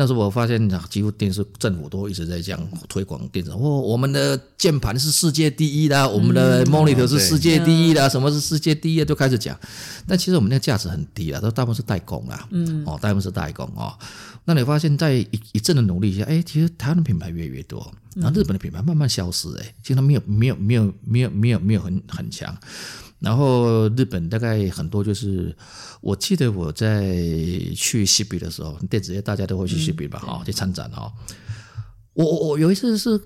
[0.00, 3.50] 那时候我发现，几乎电视政府都一直在讲推广电视。
[3.50, 9.58] 哦，我们的键盘是世界第一的，我们的 monitor 是世界第一的，什么是世界第一的，就开始讲。
[10.06, 12.46] 但其实我们那个价值很低啊，都大部分是代工啊。
[12.52, 13.92] 嗯，哦，大部分是代工哦。
[14.44, 22.56] 那你发现，在一一阵的努力下，哎，其实台湾的品牌越来越多，然后日本的品牌慢慢消失，哎，其实它没有没有没有没有没有没有很很强。
[23.20, 25.56] 然后日本大概很多就是，
[26.00, 27.16] 我记得我在
[27.74, 31.12] 去西比的时候，电子业大家都会去西比吧，哈、嗯，去参展哈。
[32.14, 33.20] 我我我有一次是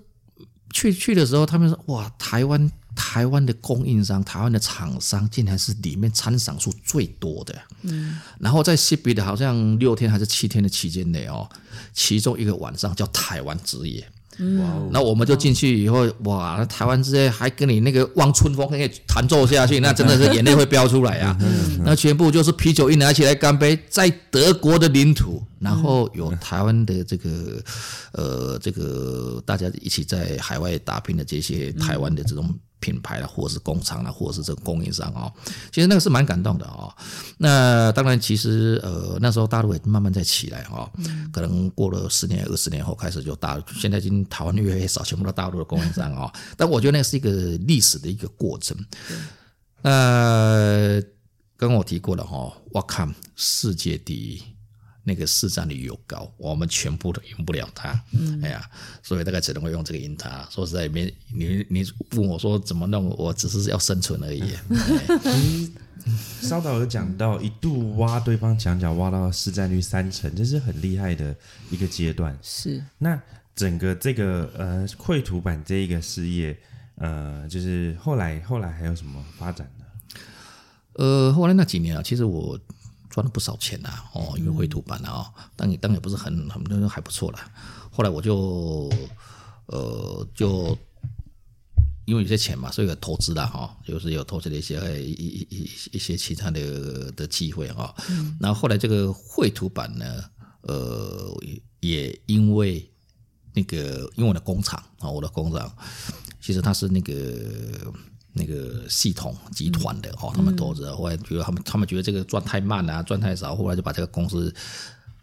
[0.72, 7.54] 去去的时候，他们说哇，台湾台湾的供应商，台湾的厂商，竟然是里面参展数最多的。
[7.82, 8.18] 嗯。
[8.38, 11.48] 然后在西比的好像六天还是七天的期间内哦，
[11.92, 14.10] 其中一个晚上叫台湾之夜。
[14.38, 21.36] 嗯，那我们就进去以后，哇，那台湾之些还跟你那个望春风可以弹奏下去，那真的是眼泪会飙出来啊！
[21.84, 27.62] 那全部就是啤酒一拿起来干杯，在德国的领土，然后有台湾的这个
[28.12, 32.54] 呃这个大家一起在海外打拼的这些台湾的这种。
[32.82, 35.32] 品牌啦，或者是工厂啦，或者是这个供应商啊，
[35.70, 36.92] 其实那个是蛮感动的啊。
[37.38, 40.90] 那当然，其实呃那时候大陆也慢慢在起来哈，
[41.32, 46.30] 可能过了十年、二十年后开始就大，现在已经台湾越来越少，全部都大陆的供应商啊。
[46.56, 48.76] 但我觉得那是一个历史的一个过程。
[49.82, 51.00] 呃，
[51.56, 54.42] 刚刚我提过了哈，我看世界第一。
[55.04, 58.00] 那个市占率又高，我们全部都赢不了它。
[58.12, 58.64] 嗯，哎呀，
[59.02, 60.46] 所以大概只能会用这个赢他。
[60.50, 64.42] 说实在，没你你问我说怎么弄，我只是要生存而已。
[66.40, 71.34] 稍早有讲到一度挖对方墙角，挖到市占率三成，这是很厉害的
[71.70, 72.36] 一个阶段。
[72.42, 72.82] 是。
[72.98, 73.20] 那
[73.54, 76.56] 整个这个呃绘图板这一个事业，
[76.96, 79.84] 呃，就是后来后来还有什么发展呢？
[80.94, 82.58] 呃，后来那几年啊，其实我。
[83.12, 87.52] 赚了不少钱呐，哦，因为绘图板啊，当然当然也不是很很多人还不错啦。
[87.90, 88.90] 后来我就
[89.66, 90.76] 呃就
[92.06, 97.94] 因为有些钱嘛，所以有投资了哈，就是有投资了一些一一一一些其他的的机会哈。
[98.40, 100.24] 然后后来这个绘图板呢，
[100.62, 101.30] 呃，
[101.80, 102.90] 也因为
[103.52, 105.70] 那个因为我的工厂啊，我的工厂
[106.40, 107.12] 其实它是那个。
[108.32, 114.54] 那个系统集团的哦，他们投资，后来觉得他们他们觉得这个赚太慢啊，赚太少，后来就把这个公司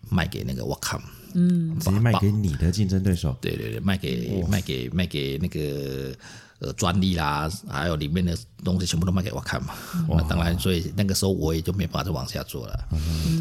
[0.10, 1.02] 卖给那个 Wacom，
[1.34, 6.16] 嗯，直接卖给你的竞争对手，对对对，卖给卖给卖给那个
[6.60, 9.74] 呃专利啦，还有里面的东西全部都卖给 Wacom 嘛，
[10.08, 12.88] 那当然，所以那个时候我也就没办法再往下做了，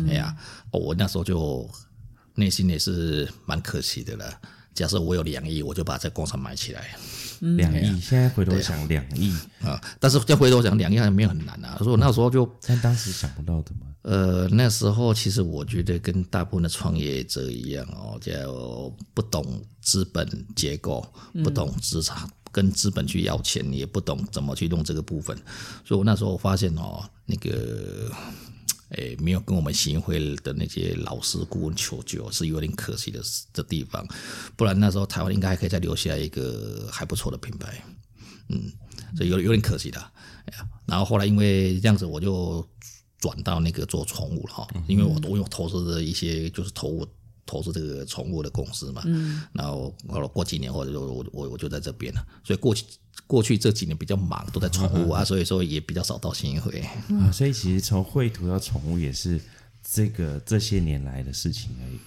[0.08, 0.34] 哎呀，
[0.70, 1.68] 我那时候就
[2.34, 4.40] 内心也是蛮可惜的了。
[4.72, 6.96] 假设我有两亿，我就把这工厂买起来。
[7.40, 11.76] 两亿，嗯、现在回头想两亿啊，但是再回头想两亿还没有很难啊。
[11.78, 13.86] 所以我那时候就，但当时想不到的嘛。
[14.02, 21.06] 呃，那时候其实我觉得跟大部分的创业者一样哦，就不懂资本结构，
[21.44, 25.36] 不懂资产，跟资本去要钱，也不懂怎么去弄这个部分。
[25.84, 28.10] 所以我那时候发现哦，那个。
[28.90, 33.20] 哎，没有跟我们行会的那些老师顾问求救，是有点可惜的
[33.52, 34.06] 的地方。
[34.56, 37.82] 不然那时候台湾应该还可以再留下一个还不错的品牌，
[38.48, 38.72] 嗯，
[39.16, 40.12] 所以有有点可惜的。
[40.86, 42.66] 然后后来因为这样子，我就
[43.18, 47.06] 转到那个做宠物了哈，因为我都有投资的一些就是投物。
[47.50, 49.90] 投资这个宠物的公司嘛，嗯，然后
[50.34, 52.84] 过几年后就我我我就在这边了，所以过去
[53.28, 56.80] 过去这几年比较忙，都在宠物啊，所以说也比较少到信义会。
[57.20, 59.40] 啊，所以其实从绘图到宠物也是
[59.84, 61.98] 这个这些年来的事情而已，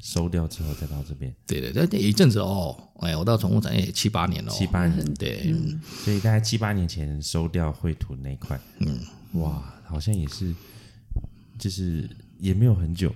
[0.00, 8.98] 收掉之后再到这边，对对对，一阵子哦，哎，我到宠物展也七八年了，七八年，对，嗯，所以大概七八年前收掉绘图那一块，嗯，
[9.34, 10.54] 哇，好像也是，
[11.58, 12.08] 就是
[12.38, 13.14] 也没有很久。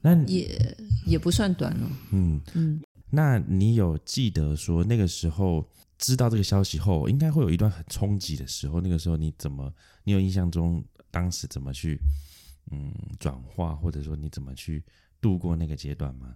[0.00, 1.90] 那也也不算短了。
[2.10, 2.40] 嗯。
[2.54, 5.64] 嗯，那你有记得说那个时候
[6.02, 8.80] 知道这个消息后，应该会有一段很冲击的时候。
[8.80, 9.72] 那个时候你怎么？
[10.02, 11.96] 你有印象中当时怎么去
[12.72, 14.84] 嗯转化，或者说你怎么去
[15.20, 16.34] 度过那个阶段吗？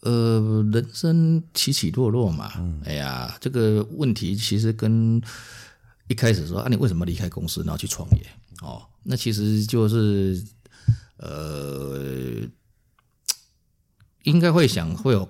[0.00, 2.52] 呃，人生起起落落嘛。
[2.58, 5.22] 嗯，哎呀，这个问题其实跟
[6.08, 8.26] 一开始说啊，你为什么离开公司然后去创业？
[8.62, 10.44] 哦，那其实就是。
[11.20, 12.46] 呃，
[14.22, 15.28] 应该会想会有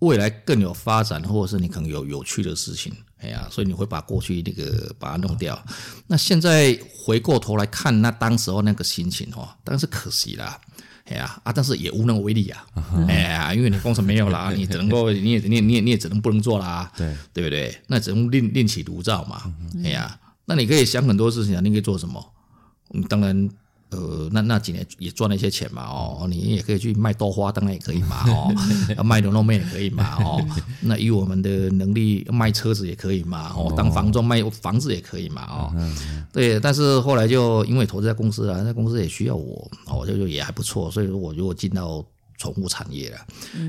[0.00, 5.60] 未来更有发展，或者是你可能有有趣的事情，哎呀，所以你会把过去那个把它弄掉。
[6.06, 10.60] 那现在回过头来看，那当时候那个心情哦，当然是可惜啦。
[11.06, 12.66] 哎呀啊，但是也无能为力啊！
[13.08, 17.74] 哎呀，因为你工程没有了， 你只能够，你也你也你也你也只能不能做啦，对对不对？
[17.86, 19.42] 那只能另另起炉灶嘛。
[19.82, 22.22] 哎呀，那你可以想很多事情啊，你可以做什么？
[22.90, 23.48] 你当然。
[23.90, 28.54] 呃，那那几年也赚了一些钱嘛，哦，你也可以去卖豆花，当然也可以嘛，哦，
[29.02, 30.46] 卖牛肉面也可以嘛，哦，
[30.82, 35.72] 那以我们的能力卖车子也可以嘛，哦，当房仲卖房子也可以嘛，哦，
[36.30, 42.04] 对，但是后来就因为投资在公司啊，那公司也需要我，哦，就就也还不错，所以说我如果进到
[42.36, 43.18] 宠物产业了，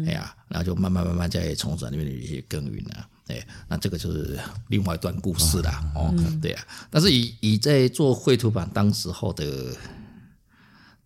[0.05, 9.45] 哎呀，然后就慢慢慢慢在宠物产业里面去耕耘了，哎，那这个就是另外一段故事啦，哦，对啊，但是以以在做绘图板当时候的。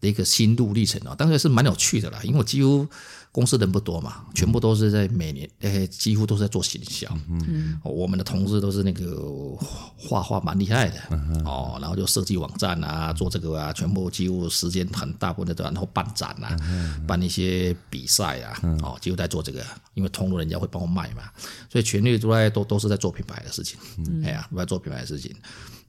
[0.04, 2.86] 的一个心路历程啊，当然是蛮有趣的啦，因为我几乎
[3.32, 7.08] 公司人不多嘛，全部都是在每年，诶，几乎都是在做行销。
[7.30, 9.58] 嗯，我们的同事都是那个
[9.98, 11.00] 画画蛮厉害的
[11.46, 16.54] 哦，然后就设计网站啊，做这个啊，全部几乎时间很大部分都然后办展啊，
[17.08, 19.63] 办一些比赛啊，哦，几乎在做这个，
[19.94, 21.24] 因为通路人家会帮我卖嘛，
[21.72, 23.80] 所以全力都在都都是在做品牌的事情。
[24.26, 25.34] 哎呀，都在做品牌的事情，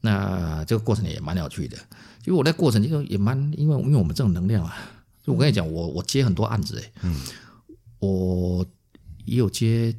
[0.01, 1.77] 那这个过程也蛮有趣的。
[2.25, 4.77] 因为我在过程中也蛮，因为因为我们这种能量啊，
[5.23, 7.21] 就我跟你讲，我我接很多案子诶，嗯，
[7.99, 8.65] 我
[9.25, 9.95] 也有接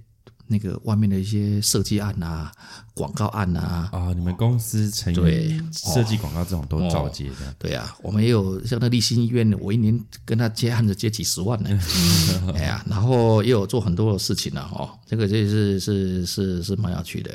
[0.48, 2.52] 那个外面的一些设计案啊、
[2.94, 3.90] 广告案啊。
[3.92, 7.56] 啊，你们公司成员对设计广告这种都照接的？
[7.60, 11.70] 对啊，我们也有像那立新医院，我一年跟他接案子接几十万呢。
[12.56, 17.32] 哎呀，然后也有做很多的事情呢，哦，这个就是是是是蛮有趣的，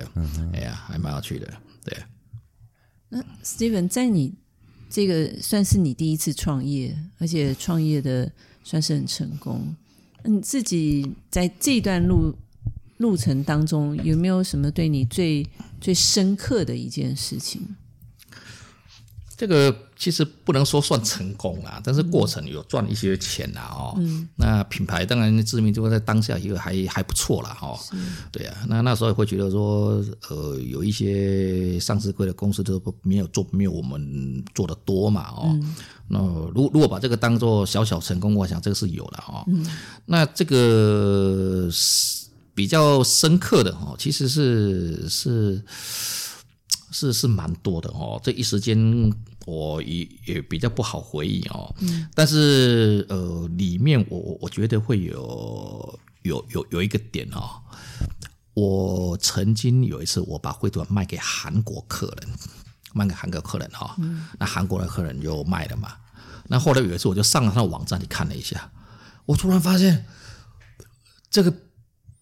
[0.53, 1.53] 哎呀，还蛮有趣的，
[1.85, 1.97] 对。
[3.09, 4.35] 那 Steven 在你。
[4.91, 8.31] 这个算是你第一次创业，而且创业的
[8.65, 9.75] 算是很成功。
[10.25, 12.35] 你自己在这段路
[12.99, 15.47] 路程当中，有没有什么对你最
[15.81, 17.63] 最深刻的一件事情？
[19.41, 23.95] 这个其实不能说算成功啊，但是过程有赚一些钱啦哦。
[23.97, 24.29] 嗯。
[24.37, 27.75] 那品牌当然知名度在当下一个还还不错啦哈。
[27.83, 27.97] 是。
[28.31, 35.45] 对啊，那那时候也会觉得说，呃，有一些上市贵的公司都没有做，没有我们做的多嘛哦。
[35.47, 35.75] 嗯。
[36.07, 36.19] 那
[36.55, 39.43] 如如果把这个当做小小成功，我想这个是有的哈。
[39.47, 39.65] 嗯。
[40.05, 41.67] 那这个
[42.55, 45.63] 比较深刻的哈，其实是是。
[46.93, 48.77] 是是蛮多的哦，这一时间
[49.47, 51.75] 我也也比较不好回忆哦。
[51.81, 52.09] 嗯。
[52.15, 57.63] 但是呃，里面我我我觉得会有有有有一个点哦。
[58.55, 62.31] 我曾经有一次我把绘图板卖给韩国客人，
[62.93, 63.95] 卖给韩国客人哈。
[63.99, 64.27] 嗯。
[64.39, 65.93] 那韩国的客人就卖了嘛。
[66.49, 68.71] 那后来有一次我就上了他的网站去看了一下，
[69.27, 70.07] 我突然发现
[71.31, 71.55] 这个。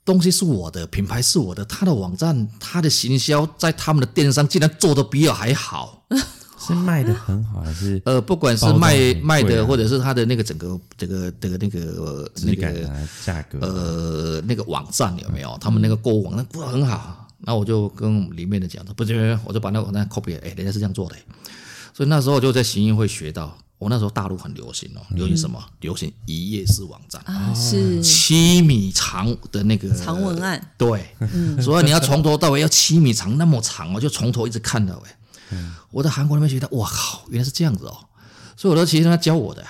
[0.09, 6.03] 东西是我的，品牌是我的，他的网站、他的行销在他们的电商竟然做的比我还好，
[6.59, 8.01] 是卖的很好还是？
[8.09, 12.91] 呃，不管是卖卖的，或者是他的那个整个这个这个那个那个
[13.23, 15.59] 价格，呃，那个网站有没有？
[15.61, 21.17] 他们那个购物网站做的很好，那我就跟里面的讲，不是，我就把那个网站 copy，哎，人家是这样做的，
[21.93, 23.55] 所以那时候我就在行运会学到。
[23.79, 25.63] 我那时候大陆很流行哦，流行什么？
[25.81, 30.73] 流行一页式网站啊，是七米长的那个长文案。
[30.77, 31.15] 对，
[31.63, 35.59] 所以你要从头到尾要七米长那么长，哦就从头一直看到尾。
[35.91, 37.97] 我在韩国那边觉得，哇靠，原来是这样子哦。
[38.57, 39.63] 所以我都其实他教我的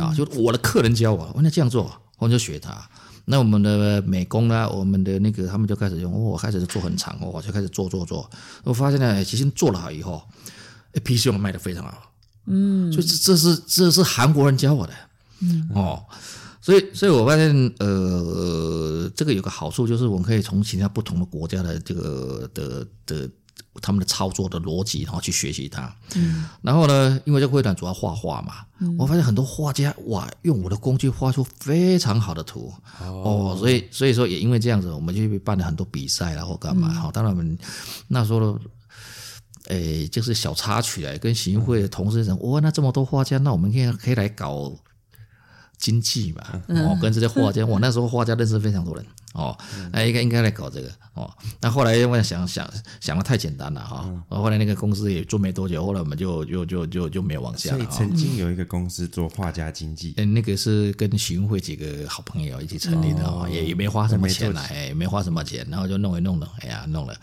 [0.00, 2.88] 啊，就我的客人教我，我那这样做，我就学他。
[3.26, 8.28] 那我们的美工呢，我们的那个他们就开始用，我开始做很长，我就开始做做做。
[8.64, 10.20] 我发现呢，其实做了好以后
[11.04, 12.11] ，PC 用卖的非常好。
[12.46, 14.92] 嗯，所以这这是这是韩国人教我的，
[15.40, 15.68] 嗯。
[15.74, 16.02] 哦，
[16.60, 23.30] 所以所以我发现呃，这个有个好处就是我们可以从其他不同的国家的这个的的
[23.80, 25.94] 他们的操作的逻辑，然后去学习它。
[26.16, 32.72] 嗯，然后呢，因为这个绘图主要画画嘛，嗯、我发现很多画家哇，用我的工具画出非常好的图。
[33.00, 36.92] 哦，哦，所以所以说也因为这样子，我们就办了很多比赛然后干嘛？
[36.92, 37.56] 好、嗯，当然我们
[38.08, 38.58] 那时候。
[39.68, 44.72] 诶，就是小插曲来跟行会的同事讲，哇，那这么多画家，那我们可以可以来搞
[45.78, 46.62] 经济嘛？
[46.68, 49.04] 哦，跟这些画家，我那时候画家认识非常多人
[49.34, 49.56] 哦，
[49.92, 51.28] 那应该应该来搞这个哦。
[51.60, 52.68] 那后来因为想想
[53.00, 57.70] 想的太简单了哈，后来那个公司也做没多久，后来我们就就就就就没有往下。
[57.70, 67.14] 所以曾经有一个公司做画家经济，嗯，那个是跟行会几个好朋友一起成立的哦，也也没花什么钱来，也没花什么钱，然后就弄一弄了，哎呀，弄了。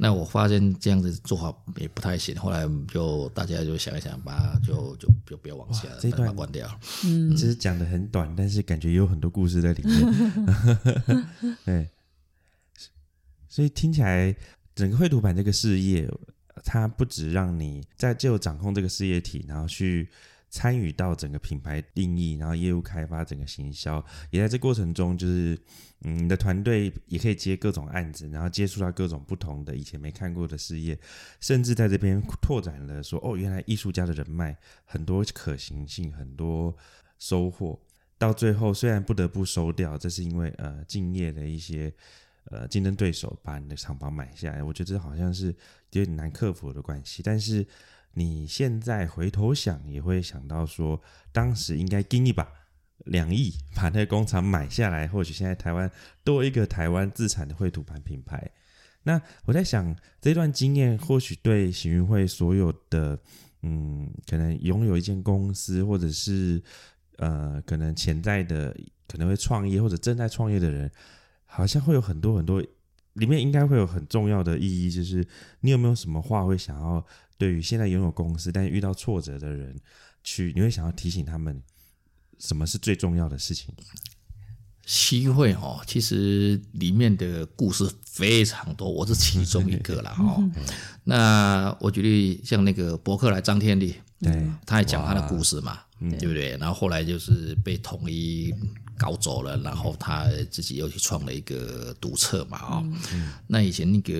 [0.00, 6.80] 那我发现这样子做法也不太行，后来就大家就想一想，把它就就就不要往下，这段把它关掉。
[7.04, 11.26] 嗯，其实讲的很短，但是感觉有很多故事在里面。
[11.66, 11.90] 对，
[13.48, 14.34] 所以听起来
[14.74, 16.08] 整个绘图板这个事业，
[16.64, 20.08] 它不止让你在就掌控这个事业体，然后去。
[20.50, 25.58] 参与到整个品牌定义，然后业务开发，整个行销，也在这过程中，就是
[26.00, 30.98] 嗯，你的团队也可以接各种案子，然后接触到各种不同的以前没看过的事业，
[31.38, 36.74] 甚至在这边拓展了说，哦，原来艺术家的人脉很多可行性，很多
[37.18, 37.78] 收获。
[38.16, 41.92] 到最后虽然不得不收掉，这是因为呃，敬业的一些
[42.44, 45.54] 呃竞争对手把你的厂房买下来，我觉得这好像是
[45.90, 47.66] 有点难克服的关系，但是。
[48.18, 51.00] 你现在回头想，也会想到说，
[51.30, 52.52] 当时应该盯一把
[53.04, 55.88] 两亿把那个工厂买下来，或许现在台湾
[56.24, 58.50] 多一个台湾自产的绘图板品牌。
[59.04, 63.16] 那我在想，这段经验或许对喜云会所有的，
[63.62, 66.60] 嗯，可能拥有一间公司，或者是
[67.18, 70.90] 呃，可能潜在的可能会创业或者正在创业的人，
[71.46, 72.60] 好像会有很多很多，
[73.12, 75.24] 里面应该会有很重要的意义，就是
[75.60, 77.06] 你有没有什么话会想要？
[77.38, 79.74] 对于现在拥有公司但是遇到挫折的人，
[80.22, 81.62] 去你会想要提醒他们
[82.38, 83.72] 什么是最重要的事情？
[84.84, 90.42] 机会哦，其实里面的故事非常多，我是其中一个了哈。
[91.04, 96.56] 那我觉得像那个博客来张天力，对，他也讲他的故事嘛，对不对？
[96.56, 98.52] 然后后来就是被统一。
[98.98, 102.82] 搞走了，然后他自己又去创了一个独册嘛，啊、哦，
[103.14, 104.12] 嗯、那以前那个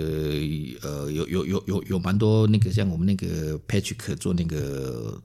[0.83, 5.21] 呃，有有有有有蛮多那个像我们那个 Patrick 做那个。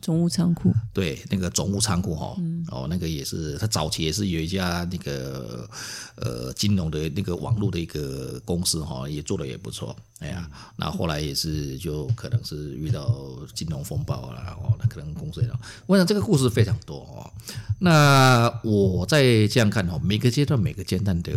[0.00, 5.68] 总务仓库，对，那个总务仓库哈，嗯、哦，那个也是，他早期也是有一家那个
[6.16, 15.50] 呃金融的那个网络的一个公司哈，也做的也不错，哎呀，那后，后来也是就可能是遇到金融风暴了，哦，那可能公司也，
[15.86, 17.30] 我想这个故事非常多哦。
[17.78, 21.32] 那我在这样看哦，每个阶段每个阶段的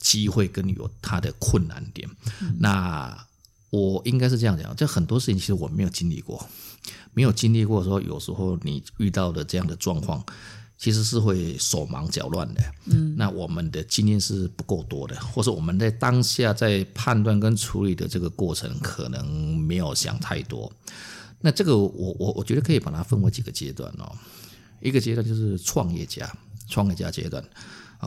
[0.00, 2.08] 机会跟有它的困难点，
[2.40, 3.26] 嗯、那
[3.72, 6.46] 我应该是这样讲，就很多事情其实我没有经历过。
[7.14, 10.22] 没有经历过的时候，有时候你遇到的这样的状况，
[10.76, 12.60] 其实是会手忙脚乱的。
[12.84, 20.70] 嗯，那我们的经验是不够多的，或者我们在当下在判断跟处理的这个过程，可能没有想太多。
[21.40, 24.12] 那这个我我我觉得可以把它分为几个阶段哦。
[24.80, 26.30] 一个阶段就是创业家，
[26.68, 27.42] 创业家阶段。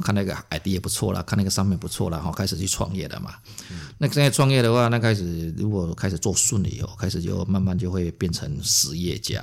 [0.01, 3.35] 看那个 idea 不错啦，看那个商品不错啦，哈，开始去创业了嘛。
[3.71, 9.41] 嗯、那现在创业的话，那开始如果开始做顺了以后，开始就慢慢就会变成实业家，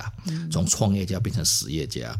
[0.51, 2.15] 从创业家变成实业家。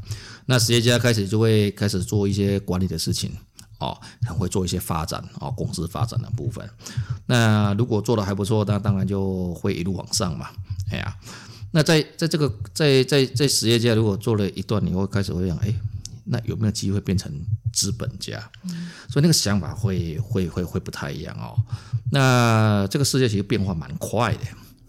[0.48, 3.32] 那实业家开始就会开始做一些管理的事情，
[3.78, 3.96] 哦，
[4.28, 6.68] 很会做一些发展，哦，公司发展的部分。
[7.28, 10.50] 那如果做的还不错，那当然就会一路往上嘛。
[10.92, 11.16] 哎呀，
[11.72, 15.72] 那在在这个在在在实业家如果做了一段以后，开始会想，哎。
[16.24, 17.32] 那有没有机会变成
[17.72, 18.50] 资本家？
[18.64, 21.56] 嗯、所以那个想法会会会会不太一样哦。
[22.12, 24.42] 那这个世界其实变化蛮快的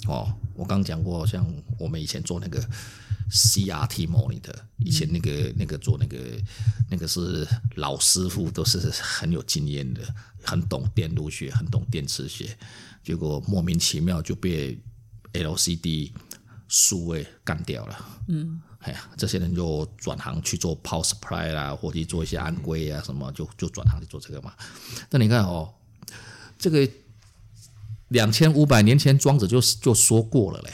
[0.06, 0.32] 哦。
[0.54, 1.44] 我刚讲过，像
[1.78, 2.62] 我们以前做那个
[3.32, 6.18] CRT monitor，以前那个那个做那个
[6.88, 10.02] 那个是老师傅，都是很有经验的，
[10.44, 12.56] 很懂电路学，很懂电磁学，
[13.02, 14.80] 结果莫名其妙就被
[15.32, 16.12] LCD
[16.68, 18.08] 数位干掉了。
[18.28, 18.60] 嗯。
[18.84, 24.52] 哎呀，这些人就转行去做 power supply 啦，或者做一些安规啊什么，就就转行去做这个嘛。
[25.10, 25.72] 那你看哦，
[26.58, 26.88] 这个
[28.08, 30.70] 两千五百年前庄子就就说过了嘞。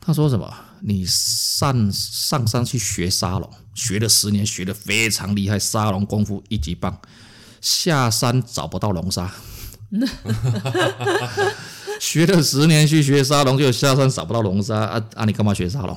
[0.00, 0.54] 他说什么？
[0.82, 7.00] 你上上山去学沙龙，学了十年，学得非常厉害，沙龙功夫一级棒。
[7.62, 9.32] 下山找不到龙沙，
[11.98, 15.24] 学了十年去学沙龙，就下山找不到龙沙啊啊！
[15.24, 15.96] 你干嘛学沙龙？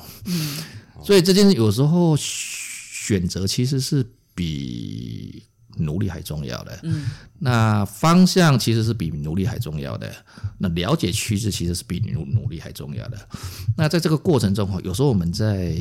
[1.08, 4.04] 所以这件事有时候选择其实是
[4.34, 5.42] 比
[5.78, 6.80] 努力还重要的。
[6.82, 7.06] 嗯，
[7.38, 10.14] 那方向其实是比努力还重要的。
[10.58, 13.28] 那了解趋势其实是比努努力还重要的。
[13.74, 15.74] 那在这个过程中哈，有时候我们在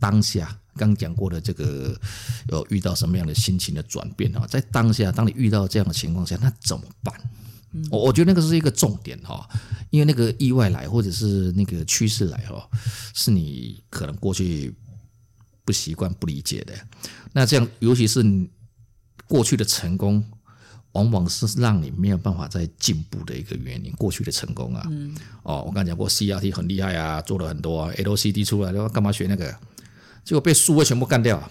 [0.00, 1.94] 当下刚讲过的这个
[2.48, 7.14] 有遇到什么样的心情的转变啊，在当下当你遇到这样的情况下，那怎么办？
[7.90, 9.48] 我我觉得那个是一个重点哈，
[9.90, 12.68] 因为那个意外来或者是那个趋势来哈，
[13.14, 14.74] 是你可能过去
[15.64, 16.74] 不习惯、不理解的。
[17.32, 18.24] 那这样，尤其是
[19.26, 20.24] 过去的成功，
[20.92, 23.92] 往往是让你没有办法再进步的一个原因。
[23.92, 24.86] 过去的成功啊，
[25.42, 29.54] 哦，我刚才讲过，CRT 很厉害啊，做了很多啊，LCD 出来了，干嘛学那个？
[30.24, 31.42] 结果被数位全部干掉。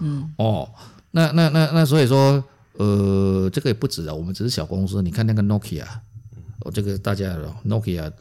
[0.00, 0.70] 嗯，哦，
[1.10, 2.44] 那那那那，所以说。
[2.78, 5.02] 呃，这个也不止啊，我们只是小公司。
[5.02, 5.84] 你看那个 Nokia，
[6.60, 8.12] 我这个大家 Nokia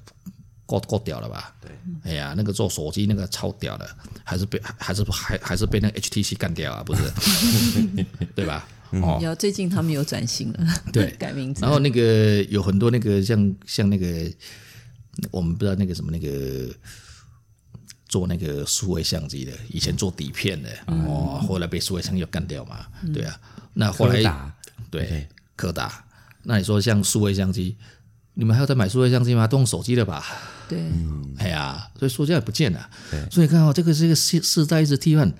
[0.65, 1.53] 够够屌了吧？
[1.61, 1.71] 对，
[2.03, 3.87] 哎呀，那个做手机那个超屌的，
[4.23, 6.83] 还是被还是还还是被那个 HTC 干掉啊？
[6.83, 7.03] 不是，
[8.35, 8.67] 对吧？
[8.91, 10.59] 哦，有最近他们有转型了，
[10.93, 11.61] 对， 改名字。
[11.61, 14.31] 然后那个有很多那个像像那个
[15.31, 16.69] 我们不知道那个什么那个
[18.07, 23.39] 做那个数位相机的，以前做底片的，嗯、哦，后来被数位相机又干掉嘛，嗯、对啊。
[23.73, 24.53] 那后来打
[24.89, 26.05] 对柯达，
[26.43, 27.75] 那你说像数位相机？
[28.37, 29.47] 你们还要再买数位相机吗？
[29.47, 30.23] 都用手机了吧？
[30.67, 30.79] 对，
[31.37, 32.89] 哎呀，所以塑胶也不见了。
[33.31, 35.33] 所以看哦，这个是一个世世代一直替换。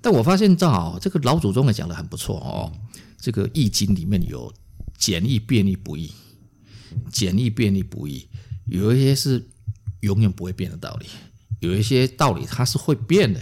[0.00, 2.72] 但我发现正好这个老祖宗也讲得很不错哦。
[3.20, 4.52] 这个易经里面有
[4.96, 6.12] 简易、便利、不易，
[7.10, 8.26] 简易、便利、不易，
[8.66, 9.46] 有一些是
[10.00, 11.06] 永远不会变的道理，
[11.60, 13.40] 有一些道理它是会变的。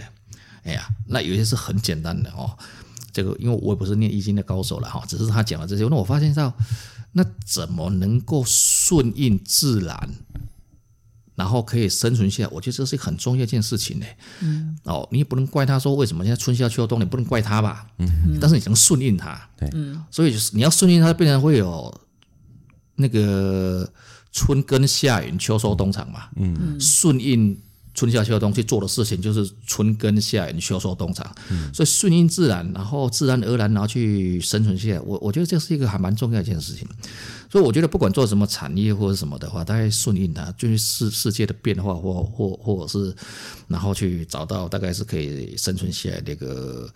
[0.63, 2.57] 哎呀，那有一些是很简单的哦。
[3.11, 6.53] 这个因为我也不是念易经的高手了哈，只是他讲了这些，那我发现到。
[7.13, 10.09] 那怎么能够顺应自然，
[11.33, 12.49] 然后可以生存下来？
[12.51, 14.05] 我觉得这是一个很重要一件事情呢。
[14.41, 17.87] 嗯，哦，你也不能怪他说为什么现在春夏秋冬，你不能怪他吧？
[17.97, 19.49] 嗯，但是你能顺应他。
[19.57, 21.91] 对，嗯，所以就是你要顺应他，必然会有
[22.97, 23.91] 那个
[24.31, 26.29] 春耕夏耘秋收冬藏嘛。
[26.35, 27.59] 嗯，顺应。
[27.97, 34.99] 春夏秋冬去做的事情就是春耕夏耘秋收冬藏，嗯、所以顺应自然，然后自然而然然后去生存下来。
[34.99, 36.87] 我我觉得这是一个还蛮重要的一件事情。
[37.51, 43.15] 所以我觉得不管做什么产业或者什么的话，大概顺应它，就是世世界的变化或或或者是，
[43.67, 46.93] 然后去找到大概是可以生存下来的一个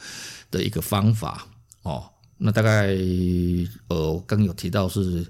[0.52, 1.47] 的一个方法
[1.82, 2.04] 哦。
[2.38, 2.95] 那大概
[3.88, 5.26] 呃刚有提到是。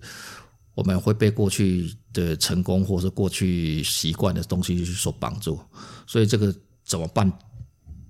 [0.74, 5.60] 我们会被过去的成功，或者是过去习惯的东西所绑住，
[6.08, 6.54] 所以这个
[6.86, 7.32] 怎么办？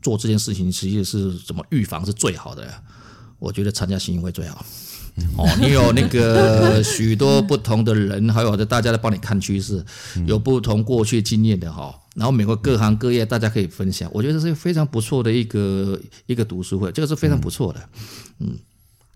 [0.02, 2.68] 做这件事情其实是怎么预防是最好的。
[3.38, 4.66] 我觉得参加新运会最好。
[5.38, 9.84] 哦，你有那个 许多不同的人，还有的大家在帮你看趋势，
[10.26, 17.90] 有不同过去经验的哈，然后美国各行各业大家可以分享，我觉得这是非常不错的一个一个读书会，这个是非常不错的，
[18.40, 18.58] 嗯。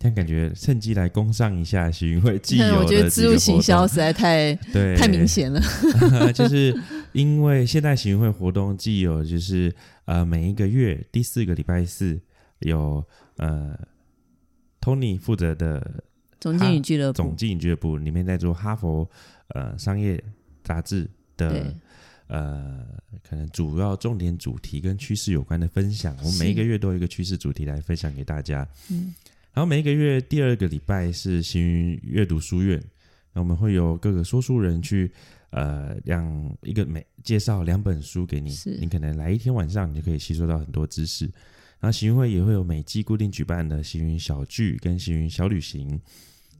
[0.06, 5.60] 但感觉趁机来攻上一下行运会既有的， 我觉得自入行销实在太对太明显了。
[6.32, 6.80] 就是
[7.12, 9.74] 因为现在行运会活动既有，就是
[10.06, 12.22] 呃每一个月第四个礼拜四
[12.60, 13.04] 有
[13.38, 13.76] 呃
[14.80, 16.04] Tony 负责的
[16.40, 19.10] 总经理俱乐部，总经理俱乐部里面在做哈佛
[19.56, 20.24] 呃商业
[20.64, 21.74] 杂志的
[22.28, 22.86] 呃
[23.28, 26.16] 可能主要重点主题跟趋势有关的分享。
[26.20, 28.68] 我们每一个月都有一个趋势主题来分享给大家。
[28.92, 29.12] 嗯。
[29.56, 32.78] 然后每一个月第二个礼拜是行云阅读书院，
[33.32, 35.10] 那我们会有各个说书人去，
[35.52, 41.24] 呃，让一个每介绍两本书给你，你可能来一天晚上，你就可以吸收到很多知识。
[41.80, 46.02] 然后行云会也会有每季固定举办的行云小聚跟行云小旅行，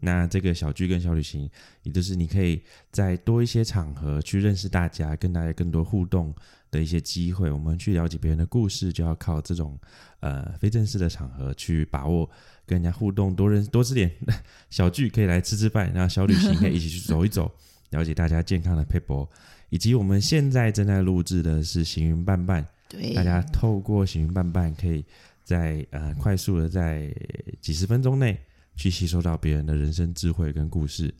[0.06, 1.50] 那这个小聚跟小旅行，
[1.84, 6.34] 也就是你可以在多一些场合去认识大家，跟大家更多互动
[6.72, 7.52] 的一些机会。
[7.52, 9.78] 我们去了解别人的故事，就要靠这种
[10.20, 12.30] 呃非正式的场合去把握。
[12.68, 14.12] 跟人家互动，多认多吃点
[14.72, 17.52] 小聚，可以来吃吃饭，然后小旅行可以一起去走一走，
[17.92, 19.30] 了解大家健康的撇步，
[19.70, 25.06] 以及我们现在正在录制的是行云伴伴，对，大家透过行云伴伴，可以
[25.44, 27.14] 在呃快速的在
[27.62, 28.36] 几十分钟内
[28.76, 31.14] 去吸收到别人的人生智慧跟故事。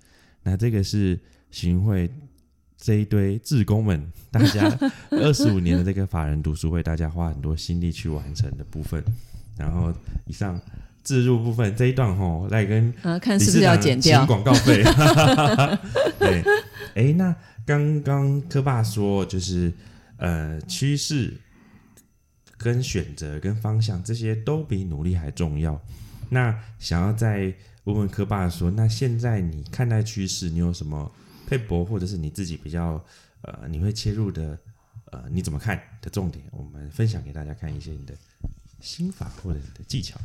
[0.44, 1.20] 那这个是
[1.52, 2.10] 行云会
[2.78, 4.78] 这一堆志工们，大家
[5.12, 9.04] 二十五年的这个法人读书会，大家花很多心力去完成的部分。
[9.58, 9.94] 然后
[10.26, 10.62] 以上。
[11.06, 14.82] 自入部分这一段吼，来跟啊，看是不是要剪掉广告费？
[16.18, 16.44] 对，
[16.96, 19.72] 哎，那刚刚科爸说，就是
[20.18, 21.32] 呃，趋势
[22.58, 25.80] 跟选择跟方向这些都比努力还重要。
[26.30, 27.54] 那想要再
[27.86, 31.12] 问问柯爸说，那现在你看待趋势，你有什么
[31.48, 33.04] 配博，或者是你自己比较
[33.42, 34.58] 呃，你会切入的
[35.12, 36.44] 呃，你怎么看的重点？
[36.52, 38.14] 我们分享给大家看一些你的
[38.82, 40.20] 心法或者你的技巧。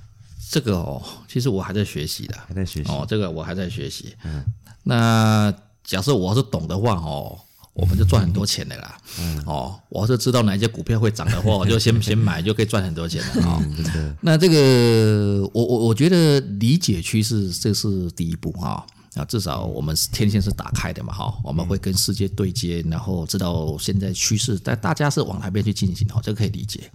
[0.49, 3.05] 这个哦，其实我还在学习的，还在学习哦。
[3.07, 4.17] 这个我还在学习。
[4.25, 4.43] 嗯，
[4.85, 7.39] 那假设我要是懂的话哦，
[7.81, 8.99] 我们就赚很多钱的啦。
[9.19, 13.57] 嗯，哦，我要是知道哪一些股票会涨的话， 我就先先买，就可以赚很多钱了啊。
[13.59, 18.87] 哦、那这个，我我我觉得理解趋势这是第一步哈。
[19.15, 26.89] 啊，至少我们天线是打开的嘛哈，我们会跟世界对接，然后知道现在趋势，但大家是往哪边去进行哈，这个可以理解。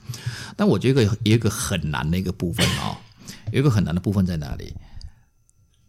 [0.55, 2.97] 但我觉得有一个很难的一个部分啊。
[3.51, 4.73] 有一个很难的部分在哪里？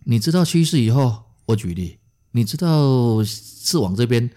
[0.04, 1.98] 你知道趋势以后，我举例，
[2.32, 4.28] 你知道是往这边，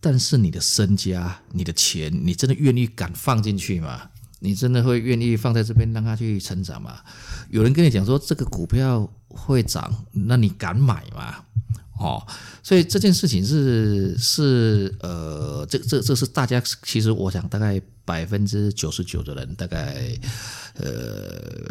[0.00, 4.10] 但是你的身家、你的钱，你真的愿意敢放进去吗？
[4.42, 7.00] 你真的会愿意放在这边让它去成长吗？
[7.50, 11.44] 有人跟你讲说这个股票会涨，那你敢买吗？
[11.98, 12.26] 哦，
[12.62, 20.18] 所以这件事情是是呃，这这这是大家其实我想大概百分之九十九的人大概
[20.76, 21.70] 呃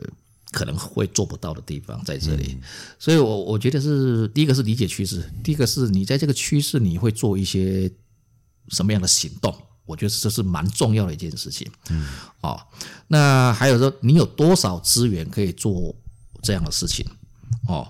[0.51, 2.59] 可能会做不到的地方在这里，
[2.99, 7.91] 所以我我觉得是第一个是理解趋势，第一个是你在这个趋势你会做一些
[8.69, 9.55] 什么样的行动，
[9.85, 11.67] 我觉得这是蛮重要的一件事情。
[11.89, 12.07] 嗯，
[12.41, 12.59] 哦，
[13.07, 15.95] 那还有说你有多少资源可以做
[16.41, 17.05] 这样的事情，
[17.67, 17.87] 哦。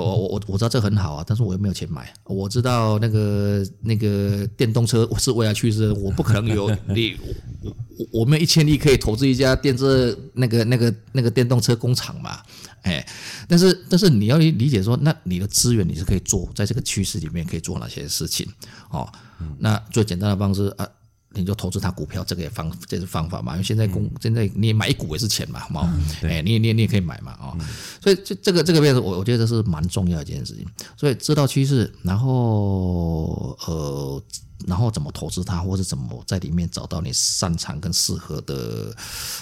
[0.00, 2.14] 我我我知道这很好啊，但是我又没有钱买。
[2.22, 7.16] 我知道那个那个电动车是未来趋势，我不可能有你
[7.98, 12.40] 我我没有一千亿可以投资一家电子那个那个那个电动车工厂嘛，
[12.82, 13.04] 哎，
[13.48, 18.46] 但是但是你要理解说，那你的资源你是可以做在这个趋势里面可以做哪些事情
[18.90, 19.12] 哦？
[19.58, 20.88] 那最简单的方式啊。
[21.34, 23.52] 你就投资他股票，这个也方这是方法嘛？
[23.52, 27.66] 因为现在公、嗯、现在你买一股也是钱嘛，嘛、嗯，哎，你你你也可以买嘛，哦、嗯，
[28.02, 30.66] 所以这这个这个变成我我觉得这是蛮重要的一件事情。
[30.96, 34.22] 所以知道趋势，然后呃，
[34.66, 38.96] 然后怎么投资它，或者怎么在里面找到你擅长跟适合的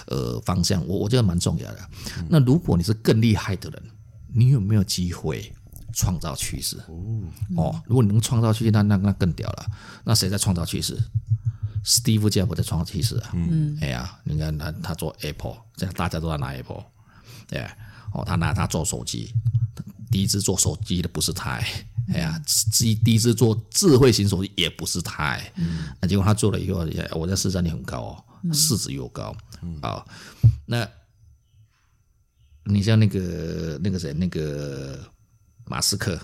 [0.09, 1.79] 呃方向，我我觉得蛮重要的。
[2.19, 3.83] 嗯、那如果你是更厉害的人，
[4.35, 5.55] 你有没有机会
[5.97, 6.77] 创造趋势？
[7.57, 9.67] 哦，如果你能创造趋势，那那那更屌了。
[10.05, 10.95] 那谁在创造趋势
[11.83, 16.85] ？Steve Jobs 在创造趋势啊，嗯，哎呀，你看他他做 Apple，现在大家都在拿 Apple，
[17.49, 17.67] 对，
[18.13, 19.33] 哦，他拿他做手机，
[20.11, 21.53] 第一支做手机的不是他，
[22.13, 22.39] 哎呀，
[22.73, 28.01] 第第一次做智慧型手机也不是他，嗯，那结果他做了以后，我在市占率很高
[28.43, 29.35] 哦，市值又高，
[29.81, 30.05] 啊，
[30.67, 30.87] 那
[32.65, 34.99] 你像那个那个谁，那个
[35.67, 36.19] 马斯克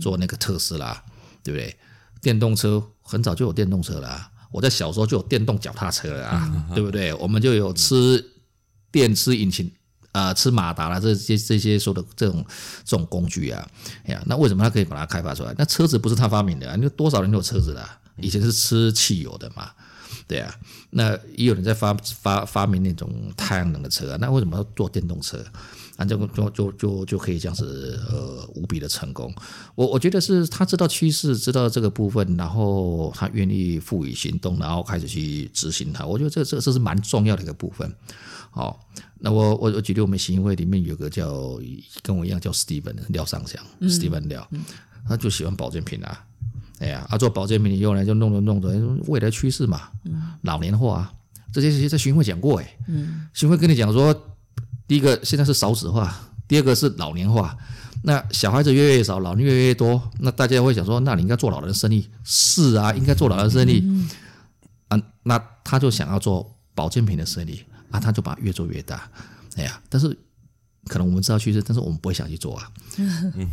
[0.00, 1.02] 做那个特斯拉，
[1.42, 1.76] 对不对？
[2.20, 4.30] 电动车很早就有电动车了。
[4.52, 7.12] 我在小时候就有电动脚踏车了啊，嗯、对不对？
[7.14, 8.24] 我们就有吃
[8.92, 9.66] 电、吃引擎
[10.12, 12.44] 啊、呃、吃马达啦，这些这些说的这种
[12.84, 13.66] 这种工具啊，
[14.04, 15.54] 哎呀，那为什么他可以把它开发出来？
[15.56, 17.88] 那车子不是他发明的啊，那多少人有车子的，
[18.18, 19.70] 以前是吃汽油的嘛，
[20.28, 20.54] 对啊，
[20.90, 25.42] 那也有人在发发发明那种太阳能的车啊，那为什么要做电动车？
[26.02, 29.32] 那就就就就就可以这样子呃无比的成功，
[29.74, 36.04] 我我觉得是他知道趋势，知道这个部分，然后他愿意赋予行动，然后开始去执行它。
[36.04, 37.94] 我觉得这这这是蛮重要的一个部分。
[38.50, 38.80] 好，
[39.18, 41.58] 那我我我举例，我们行会里面有个叫
[42.02, 44.48] 跟我一样叫 Steven 廖尚祥，Steven 廖，
[45.08, 46.24] 他就喜欢保健品啊，
[46.80, 48.68] 哎呀，他做保健品以后呢就弄着弄着，
[49.06, 49.88] 未来趋势嘛，
[50.42, 51.12] 老年化
[51.52, 52.78] 这些这些在行会讲过哎，
[53.32, 54.28] 行会跟你讲说。
[54.86, 56.14] 第一个现在是少子化，
[56.46, 57.56] 第二个是老年化。
[58.04, 62.08] 那小孩子越来越少，老人越来越多，那大家会想说，那你应该做老人生意。
[62.24, 63.80] 是啊，应该做老人生意。
[63.84, 64.08] 嗯、
[64.88, 69.08] 啊，那他就想要做保健品的生意啊，他就把越做越大。
[69.56, 70.08] 哎呀，但是
[70.88, 72.70] 可能我们知道趋势，但是我们不会想去做啊。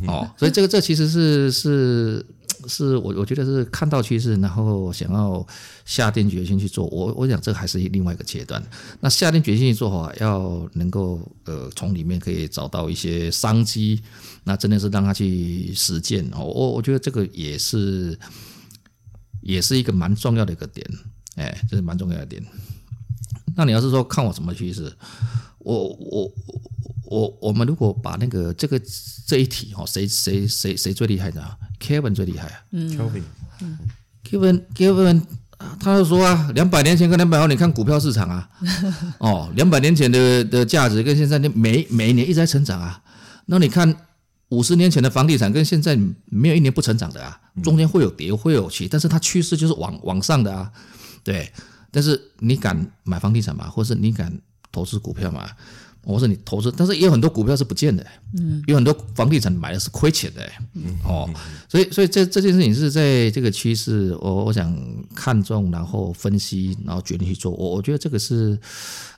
[0.07, 2.25] 哦，所以这个这其实是是。
[2.67, 5.45] 是我我觉得是看到趋势，然后想要
[5.85, 6.85] 下定决心去做。
[6.87, 8.61] 我我想这还是另外一个阶段。
[8.99, 14.01] 那下定决心去做好，要能够呃从里面可以找到一些商机，
[14.43, 16.43] 那真的是让他去实践哦。
[16.43, 18.17] 我我觉得这个也是
[19.41, 20.85] 也是一个蛮重要的一个点，
[21.35, 22.43] 哎，这是蛮重要的点。
[23.55, 24.91] 那你要是说看我什么趋势，
[25.59, 26.31] 我我
[27.09, 28.79] 我我们如果把那个这个
[29.25, 31.43] 这一题哈，谁谁谁谁最厉害的
[31.81, 32.87] ？Kevin 最厉害啊，嗯
[34.23, 35.23] ，Kevin Kevin，
[35.79, 38.47] 他就说啊，两百年前跟两百后，你看股票市场啊，
[39.17, 43.01] 哦，两百年前的的价值跟现在，你每每一年一直在成长啊。
[43.47, 43.91] 那你看
[44.49, 50.71] 五十年前的房地产跟现在没有一年不成长的啊，中间会有跌会有起，但是它趋势就是往往上的啊，
[51.23, 51.51] 对。
[51.91, 53.67] 但是你敢买房地产吗？
[53.67, 54.31] 或是你敢
[54.71, 55.49] 投资股票吗？
[56.03, 58.05] 我说你投资，但是也有很多股票是不见的，
[58.37, 61.29] 嗯，有很多房地产买的是亏钱的，嗯，哦，
[61.67, 64.75] 所以所以这这件事情是在这个趋势，我我想
[65.13, 68.57] 看中，然后分析，然后决定去做，我我觉得这个是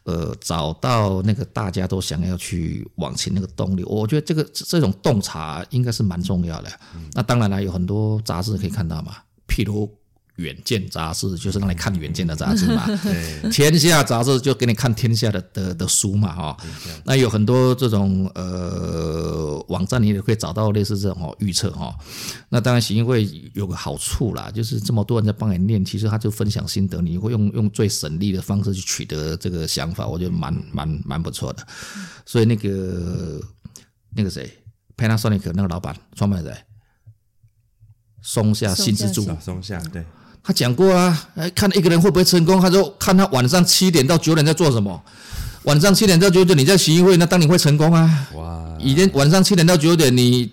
[0.04, 6.70] 呃找到那个大家都想要去往前那个动力，我觉得这个这种洞察应该是蛮重要的。
[7.14, 9.16] 那当然了，有很多杂志可以看到嘛，
[9.48, 9.90] 譬如。
[10.42, 12.86] 远见杂志就是让你看远见的杂志嘛，
[13.52, 16.58] 天下杂志就给你看天下的的的书嘛，哈。
[17.06, 21.96] 那有很多这种呃网站，你也可以找到类似这种哦预测哈。
[22.50, 31.66] 那当然，行会有个好处啦，就是这么多人在帮你念，其实他就分享心得，你会用用最省力的方式去取得这个想法，我觉得蛮蛮蛮不错的。
[32.26, 33.40] 所以那个
[34.16, 34.52] 那个谁
[34.98, 36.58] ，Panasonic 那个老板创办人，
[38.22, 40.04] 松下幸之助，松下对。
[40.44, 45.04] 他讲过啊，哎，看一个人会不会成功，他说看他晚上七点到九点在做什么。
[45.64, 48.28] 晚上七点到九点你在行义会，那当你会成功啊。
[48.34, 48.78] 哇！
[48.80, 50.52] 已经晚上七点到九点你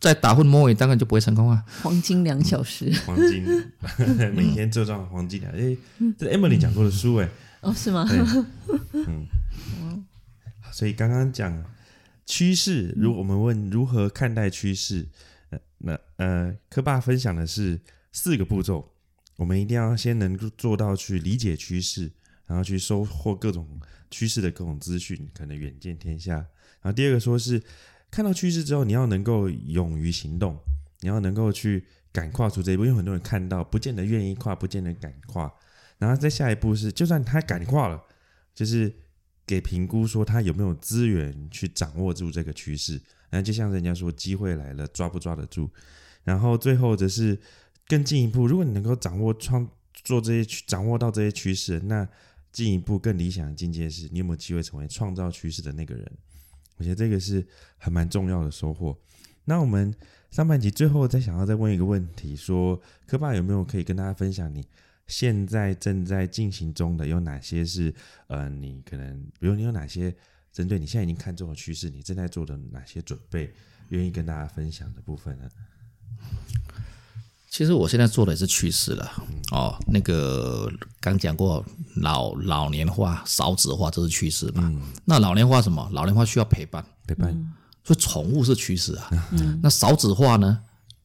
[0.00, 1.62] 在打混摸鱼，当然就不会成功啊。
[1.84, 3.44] 黄金两小时，黄金
[4.34, 5.52] 每天做账黄金两。
[5.52, 5.76] 哎，
[6.18, 7.28] 这 Emily 讲过的书哎。
[7.60, 8.04] 哦，是吗？
[8.92, 9.26] 嗯。
[10.72, 11.64] 所以刚刚讲
[12.26, 15.06] 趋势，如果我们问如何看待趋势，
[15.50, 18.90] 呃，那呃，科爸分享的是四个步骤，
[19.36, 22.10] 我们一定要先能够做到去理解趋势，
[22.46, 23.80] 然后去收获各种
[24.10, 26.34] 趋势的各种资讯，可能远见天下。
[26.34, 27.62] 然后第二个说是。
[28.10, 30.56] 看到趋势之后，你要能够勇于行动，
[31.00, 32.84] 你要能够去敢跨出这一步。
[32.84, 35.52] 因为很多人看到，不见得愿意跨，不见得敢跨。
[35.98, 38.00] 然后再下一步是，就算他敢跨了，
[38.54, 38.94] 就是
[39.44, 43.02] 给评估说他有没有资源去掌握住这个趋势。
[43.30, 45.68] 然后就像人家说，机会来了，抓不抓得住？
[46.22, 47.36] 然后最后则是
[47.86, 52.08] 更进一步，如果你能够掌握创做这些掌握到这些趋势，那
[52.50, 56.12] 进一步更理想的境界是，你有没有机会成为创造趋势的那个人？
[56.76, 58.96] 我觉得这个是还蛮重要的收获。
[59.44, 59.94] 那我们
[60.30, 64.66] 上半集最后再想要再问一个问题，说科爸有没有可以跟大家分享你
[65.06, 67.94] 现在正在进行中的有哪些是
[68.28, 70.14] 呃，你可能比如你有哪些
[70.50, 73.52] 针对你现在已经看中的趋势，你正在做的哪些准备，
[73.90, 75.48] 愿意跟大家分享的部分呢？
[77.54, 79.12] 其实我现在做的也是趋势了
[79.52, 80.68] 哦，那个
[81.00, 84.64] 刚讲过老老年化、少子化，这是趋势嘛？
[84.64, 85.88] 嗯、那老年化什么？
[85.92, 87.32] 老年化需要陪伴，陪伴，
[87.84, 89.08] 所以宠物是趋势啊。
[89.30, 90.58] 嗯、那少子化呢？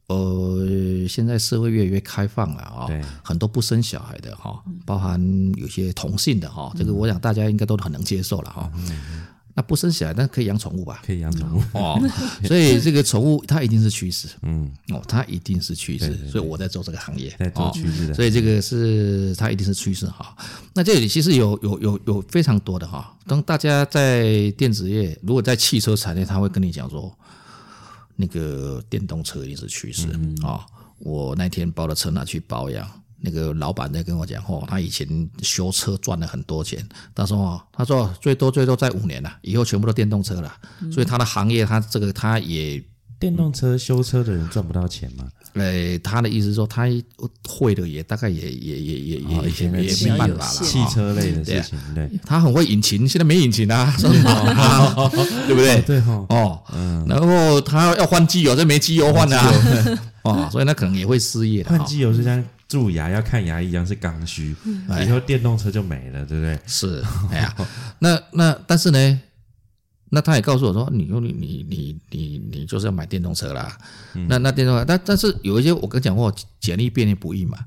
[0.07, 5.21] 呃，现在社会越来越开放了啊，对很多不生小孩的哈，包含
[5.55, 8.71] 有些同性的哈，这个我想大家应该都很能接受了哈。
[8.73, 9.27] 嗯
[9.59, 11.01] 那不生小孩，但可以养宠物吧？
[11.05, 12.01] 可以养宠物哦，
[12.47, 20.33] 所以这个宠物它一定是趋势，嗯，哦，它一定是趋势，对对对，所以我在做这个行业，在做趋势的，所以这个是它一定是趋势哈。
[20.73, 27.13] 那这里其实有有有有非常多的哈，当大家在电子业，如果在汽车产业，他会跟你讲说，
[28.15, 30.61] 那个电动车一定是趋势啊，嗯哦。
[30.99, 32.89] 我那天包了车拿去保养。
[33.21, 35.07] 那个老板在跟我讲，哦，他以前
[35.41, 42.81] 修车赚了很多钱，他说哦，他说最多最多在五年了，以后全部都电动车了，嗯、所以他的行业，他这个他也
[43.19, 45.27] 电动车修车的人赚不到钱吗？
[45.53, 46.85] 呃，他的意思是说，他
[47.47, 55.81] 会的也大概也也也也也也也没办法了，汽车类的事情，对，他很会引擎，现在没引擎啊，对不对？
[55.81, 59.51] 对哈，哦，嗯，然后他要换机油，这没机油换啊，
[60.21, 62.41] 哦，所以那可能也会失业，换机油是这样。
[62.69, 64.55] 蛀牙要看牙医一样是刚需，
[65.03, 66.59] 以后电动车就没了，对不对？
[66.67, 67.55] 是，哎呀，
[67.97, 69.21] 那那但是呢，
[70.11, 73.75] 那他也告诉我说，你你你你你你就是要买电动车啦。
[74.13, 77.57] 嗯、那那电动车，但但是有一些我跟讲过，简历便利不易嘛。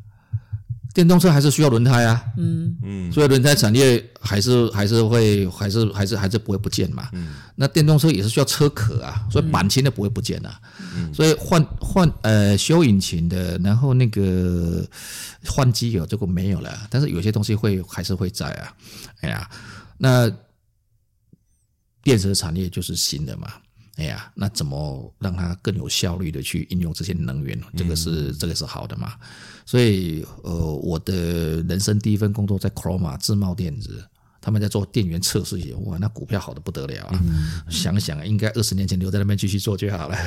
[0.94, 2.76] 电动车还是需要轮胎啊，嗯。
[2.82, 10.60] 嗯，所以轮胎产业还是还是会还是还是还是不会不见嘛，嗯，那电动车也是需要车壳啊，所以钣金的不会不见啊，
[10.96, 14.86] 嗯，所以换换呃修引擎的，然后那个
[15.46, 18.72] 换机油这个没有了，但是有些东西会还是会在啊，
[19.20, 19.48] 哎呀，
[19.98, 20.30] 那
[22.02, 23.52] 电池产业就是新的嘛。
[23.96, 27.60] 哎呀，那怎么让它更有效率的去应用这些能源？
[27.76, 29.14] 这个是、嗯、这个是好的嘛？
[29.66, 34.02] 所以呃，我的人生第一份工作在 Chroma 自贸电子。
[34.44, 37.20] 他们在做电源测试也，哇，那股票好的不得了啊！
[37.22, 40.16] 嗯、想想应该二十年前留在那边继续做就好了。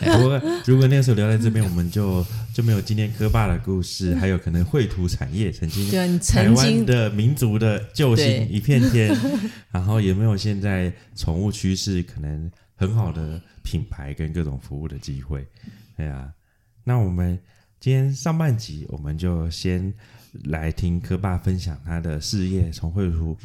[0.04, 2.22] 不过如果那时候留在这边，我们就
[2.52, 9.16] 就没有今天科爸的故事，还有可能绘图产业曾经台湾的民族的救星一片天，
[9.72, 15.48] 然后也没有现在宠物趋势可能很好的品牌跟各种服务的机会。
[15.96, 16.28] 对啊，
[16.84, 17.40] 那我们
[17.80, 19.94] 今天上半集我们就先。
[20.44, 23.36] 来听科爸分享他的事业，从绘图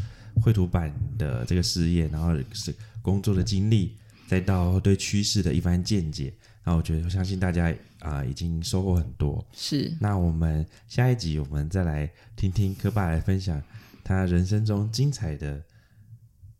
[0.41, 3.95] 绘图板的这个事业，然后是工作的经历，
[4.27, 6.33] 再到对趋势的一番见解。
[6.63, 7.69] 那我觉得，我相信大家
[7.99, 9.43] 啊、呃，已经收获很多。
[9.51, 9.91] 是。
[9.99, 13.61] 那我们下一集，我们再来听听科爸来分享
[14.03, 15.59] 他人生中精彩的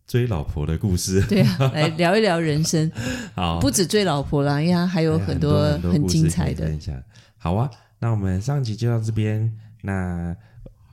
[0.08, 1.22] 追老婆的故事。
[1.30, 2.92] 对啊，来聊一聊人生。
[3.36, 7.00] 好，不止追老婆啦，因为他还有很多很精彩的分享。
[7.38, 7.70] 好啊，
[8.00, 9.56] 那我们上集就到这边。
[9.82, 10.36] 那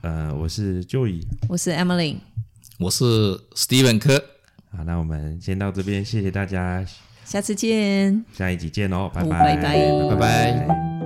[0.01, 2.17] 呃，我是 Joey，我是 Emily，
[2.79, 3.03] 我是
[3.55, 4.23] Steven 科。
[4.71, 6.85] 好，那我们先到这边，谢谢大家，
[7.25, 10.98] 下次见，下一集见哦，拜拜，拜拜，拜拜。